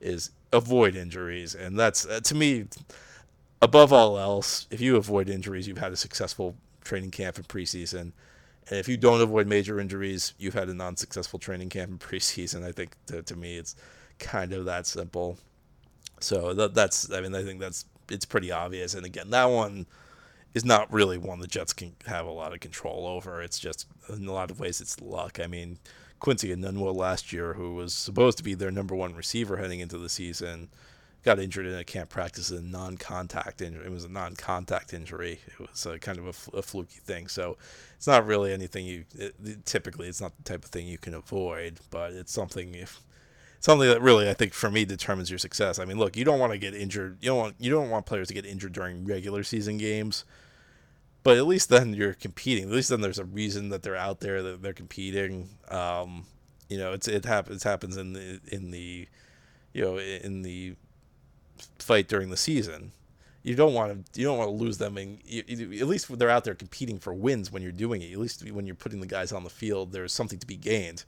is 0.00 0.30
avoid 0.52 0.96
injuries, 0.96 1.54
and 1.54 1.78
that's 1.78 2.06
uh, 2.06 2.20
to 2.20 2.34
me 2.34 2.64
above 3.62 3.92
all 3.92 4.18
else. 4.18 4.66
If 4.70 4.80
you 4.80 4.96
avoid 4.96 5.30
injuries, 5.30 5.66
you've 5.66 5.78
had 5.78 5.92
a 5.92 5.96
successful 5.96 6.56
training 6.84 7.12
camp 7.12 7.36
and 7.36 7.48
preseason. 7.48 8.12
And 8.68 8.78
if 8.78 8.88
you 8.88 8.96
don't 8.96 9.22
avoid 9.22 9.46
major 9.46 9.80
injuries, 9.80 10.34
you've 10.38 10.54
had 10.54 10.68
a 10.68 10.74
non-successful 10.74 11.38
training 11.38 11.70
camp 11.70 11.90
and 11.90 12.00
preseason. 12.00 12.64
I 12.64 12.72
think 12.72 12.96
to, 13.06 13.22
to 13.22 13.36
me, 13.36 13.56
it's 13.56 13.76
kind 14.18 14.52
of 14.52 14.66
that 14.66 14.86
simple. 14.86 15.38
So 16.20 16.52
that, 16.54 16.74
that's, 16.74 17.10
I 17.10 17.20
mean, 17.20 17.34
I 17.34 17.42
think 17.42 17.60
that's 17.60 17.86
it's 18.10 18.24
pretty 18.24 18.50
obvious. 18.50 18.94
And 18.94 19.06
again, 19.06 19.30
that 19.30 19.46
one 19.46 19.86
is 20.54 20.64
not 20.64 20.92
really 20.92 21.16
one 21.16 21.38
the 21.38 21.46
Jets 21.46 21.72
can 21.72 21.94
have 22.06 22.26
a 22.26 22.30
lot 22.30 22.52
of 22.52 22.60
control 22.60 23.06
over. 23.06 23.40
It's 23.40 23.58
just 23.58 23.86
in 24.08 24.26
a 24.26 24.32
lot 24.32 24.50
of 24.50 24.60
ways 24.60 24.80
it's 24.80 25.00
luck. 25.00 25.38
I 25.42 25.46
mean, 25.46 25.78
Quincy 26.18 26.52
and 26.52 26.62
Enunwa 26.62 26.94
last 26.94 27.32
year, 27.32 27.54
who 27.54 27.74
was 27.74 27.94
supposed 27.94 28.38
to 28.38 28.44
be 28.44 28.54
their 28.54 28.70
number 28.70 28.94
one 28.94 29.14
receiver 29.14 29.56
heading 29.56 29.80
into 29.80 29.98
the 29.98 30.08
season, 30.08 30.68
got 31.24 31.38
injured 31.38 31.66
in 31.66 31.74
a 31.74 31.84
camp 31.84 32.10
practice, 32.10 32.50
a 32.50 32.60
non-contact 32.60 33.62
injury. 33.62 33.84
It 33.84 33.90
was 33.90 34.04
a 34.04 34.08
non-contact 34.08 34.92
injury. 34.92 35.40
It 35.46 35.70
was 35.70 35.86
a, 35.86 35.98
kind 35.98 36.18
of 36.18 36.26
a, 36.26 36.58
a, 36.58 36.62
fluky 36.62 36.98
thing. 36.98 37.28
So 37.28 37.56
it's 37.96 38.06
not 38.06 38.26
really 38.26 38.52
anything 38.52 38.86
you. 38.86 39.04
It, 39.14 39.64
typically, 39.64 40.08
it's 40.08 40.20
not 40.20 40.36
the 40.36 40.42
type 40.42 40.64
of 40.64 40.70
thing 40.70 40.86
you 40.86 40.98
can 40.98 41.14
avoid, 41.14 41.78
but 41.90 42.12
it's 42.12 42.32
something 42.32 42.74
if 42.74 43.00
something 43.60 43.88
that 43.88 44.02
really 44.02 44.28
I 44.28 44.34
think 44.34 44.52
for 44.52 44.70
me 44.70 44.84
determines 44.84 45.30
your 45.30 45.38
success. 45.38 45.78
I 45.78 45.84
mean, 45.84 45.98
look, 45.98 46.16
you 46.16 46.24
don't 46.24 46.40
want 46.40 46.52
to 46.52 46.58
get 46.58 46.74
injured. 46.74 47.18
You 47.20 47.28
don't 47.28 47.38
want 47.38 47.54
you 47.58 47.70
don't 47.70 47.90
want 47.90 48.06
players 48.06 48.28
to 48.28 48.34
get 48.34 48.44
injured 48.44 48.72
during 48.72 49.04
regular 49.04 49.44
season 49.44 49.78
games. 49.78 50.24
But 51.22 51.36
at 51.36 51.46
least 51.46 51.68
then 51.68 51.94
you're 51.94 52.14
competing. 52.14 52.64
At 52.64 52.70
least 52.70 52.88
then 52.88 53.00
there's 53.00 53.20
a 53.20 53.24
reason 53.24 53.68
that 53.68 53.82
they're 53.82 53.96
out 53.96 54.18
there 54.18 54.42
that 54.42 54.60
they're 54.60 54.72
competing. 54.72 55.50
Um, 55.68 56.26
you 56.68 56.78
know, 56.78 56.92
it's 56.92 57.06
it 57.06 57.24
happens 57.24 57.64
it 57.64 57.68
happens 57.68 57.96
in 57.96 58.12
the 58.12 58.40
in 58.48 58.72
the 58.72 59.06
you 59.72 59.82
know 59.82 59.98
in 59.98 60.42
the 60.42 60.74
fight 61.78 62.08
during 62.08 62.30
the 62.30 62.36
season. 62.36 62.92
You 63.42 63.56
don't 63.56 63.74
want 63.74 64.12
to 64.12 64.20
you 64.20 64.26
don't 64.26 64.38
want 64.38 64.48
to 64.48 64.56
lose 64.56 64.78
them, 64.78 64.96
and 64.96 65.18
you, 65.24 65.40
at 65.80 65.88
least 65.88 66.16
they're 66.16 66.30
out 66.30 66.44
there 66.44 66.54
competing 66.54 66.98
for 66.98 67.12
wins 67.12 67.50
when 67.50 67.62
you're 67.62 67.72
doing 67.72 68.00
it. 68.02 68.12
At 68.12 68.18
least 68.18 68.48
when 68.50 68.66
you're 68.66 68.76
putting 68.76 69.00
the 69.00 69.06
guys 69.06 69.32
on 69.32 69.42
the 69.42 69.50
field, 69.50 69.92
there's 69.92 70.12
something 70.12 70.38
to 70.38 70.46
be 70.46 70.56
gained. 70.56 71.04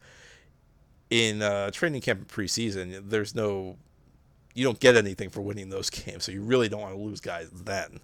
In 1.10 1.42
uh, 1.42 1.70
training 1.70 2.00
camp 2.00 2.20
and 2.20 2.28
preseason, 2.28 3.08
there's 3.08 3.34
no 3.34 3.76
you 4.54 4.64
don't 4.64 4.80
get 4.80 4.96
anything 4.96 5.30
for 5.30 5.42
winning 5.42 5.68
those 5.68 5.90
games, 6.04 6.24
so 6.24 6.32
you 6.32 6.42
really 6.42 6.68
don't 6.68 6.80
want 6.80 6.94
to 6.94 7.00
lose 7.00 7.20
guys 7.20 7.50
then 7.50 8.00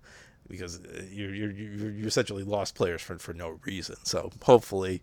because 0.48 0.80
uh, 0.80 1.02
you're 1.10 1.34
you're 1.34 1.50
you're 1.52 2.08
essentially 2.08 2.44
lost 2.44 2.74
players 2.74 3.02
for 3.02 3.18
for 3.18 3.32
no 3.32 3.58
reason. 3.64 3.96
So 4.04 4.30
hopefully 4.42 5.02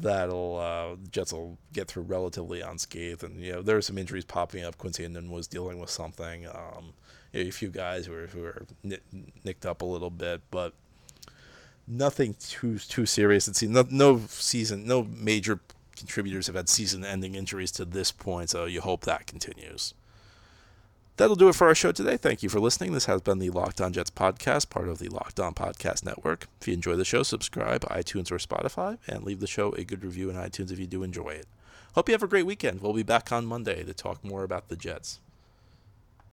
that'll 0.00 0.58
uh, 0.58 0.96
Jets 1.10 1.32
will 1.32 1.58
get 1.72 1.88
through 1.88 2.04
relatively 2.04 2.60
unscathed. 2.60 3.22
And 3.22 3.40
you 3.40 3.52
know 3.52 3.62
there 3.62 3.76
are 3.76 3.82
some 3.82 3.98
injuries 3.98 4.24
popping 4.24 4.64
up. 4.64 4.78
Quincy 4.78 5.06
Enunwa 5.06 5.30
was 5.30 5.46
dealing 5.46 5.78
with 5.78 5.90
something. 5.90 6.46
Um, 6.46 6.92
you 7.32 7.42
know, 7.42 7.48
a 7.48 7.52
few 7.52 7.68
guys 7.68 8.06
who 8.06 8.14
are 8.14 8.26
who 8.28 8.44
are 8.44 8.66
nicked 9.44 9.66
up 9.66 9.82
a 9.82 9.86
little 9.86 10.10
bit, 10.10 10.42
but 10.50 10.74
nothing 11.86 12.34
too 12.40 12.78
too 12.78 13.06
serious. 13.06 13.48
It's 13.48 13.62
no 13.62 13.84
no 13.90 14.20
season 14.28 14.86
no 14.86 15.04
major 15.04 15.60
contributors 15.96 16.46
have 16.46 16.56
had 16.56 16.68
season-ending 16.68 17.34
injuries 17.34 17.72
to 17.72 17.84
this 17.84 18.12
point. 18.12 18.50
So 18.50 18.66
you 18.66 18.82
hope 18.82 19.04
that 19.06 19.26
continues. 19.26 19.94
That'll 21.16 21.36
do 21.36 21.48
it 21.48 21.54
for 21.54 21.66
our 21.66 21.74
show 21.74 21.92
today. 21.92 22.18
Thank 22.18 22.42
you 22.42 22.50
for 22.50 22.60
listening. 22.60 22.92
This 22.92 23.06
has 23.06 23.22
been 23.22 23.38
the 23.38 23.48
Locked 23.48 23.80
On 23.80 23.90
Jets 23.90 24.10
podcast, 24.10 24.68
part 24.68 24.86
of 24.86 24.98
the 24.98 25.08
Locked 25.08 25.40
On 25.40 25.54
Podcast 25.54 26.04
Network. 26.04 26.46
If 26.60 26.68
you 26.68 26.74
enjoy 26.74 26.96
the 26.96 27.06
show, 27.06 27.22
subscribe 27.22 27.82
iTunes 27.86 28.30
or 28.30 28.36
Spotify 28.36 28.98
and 29.08 29.24
leave 29.24 29.40
the 29.40 29.46
show 29.46 29.72
a 29.72 29.84
good 29.84 30.04
review 30.04 30.28
in 30.28 30.36
iTunes 30.36 30.70
if 30.70 30.78
you 30.78 30.86
do 30.86 31.02
enjoy 31.02 31.30
it. 31.30 31.46
Hope 31.94 32.10
you 32.10 32.12
have 32.12 32.22
a 32.22 32.28
great 32.28 32.44
weekend. 32.44 32.82
We'll 32.82 32.92
be 32.92 33.02
back 33.02 33.32
on 33.32 33.46
Monday 33.46 33.82
to 33.82 33.94
talk 33.94 34.22
more 34.22 34.44
about 34.44 34.68
the 34.68 34.76
Jets. 34.76 35.20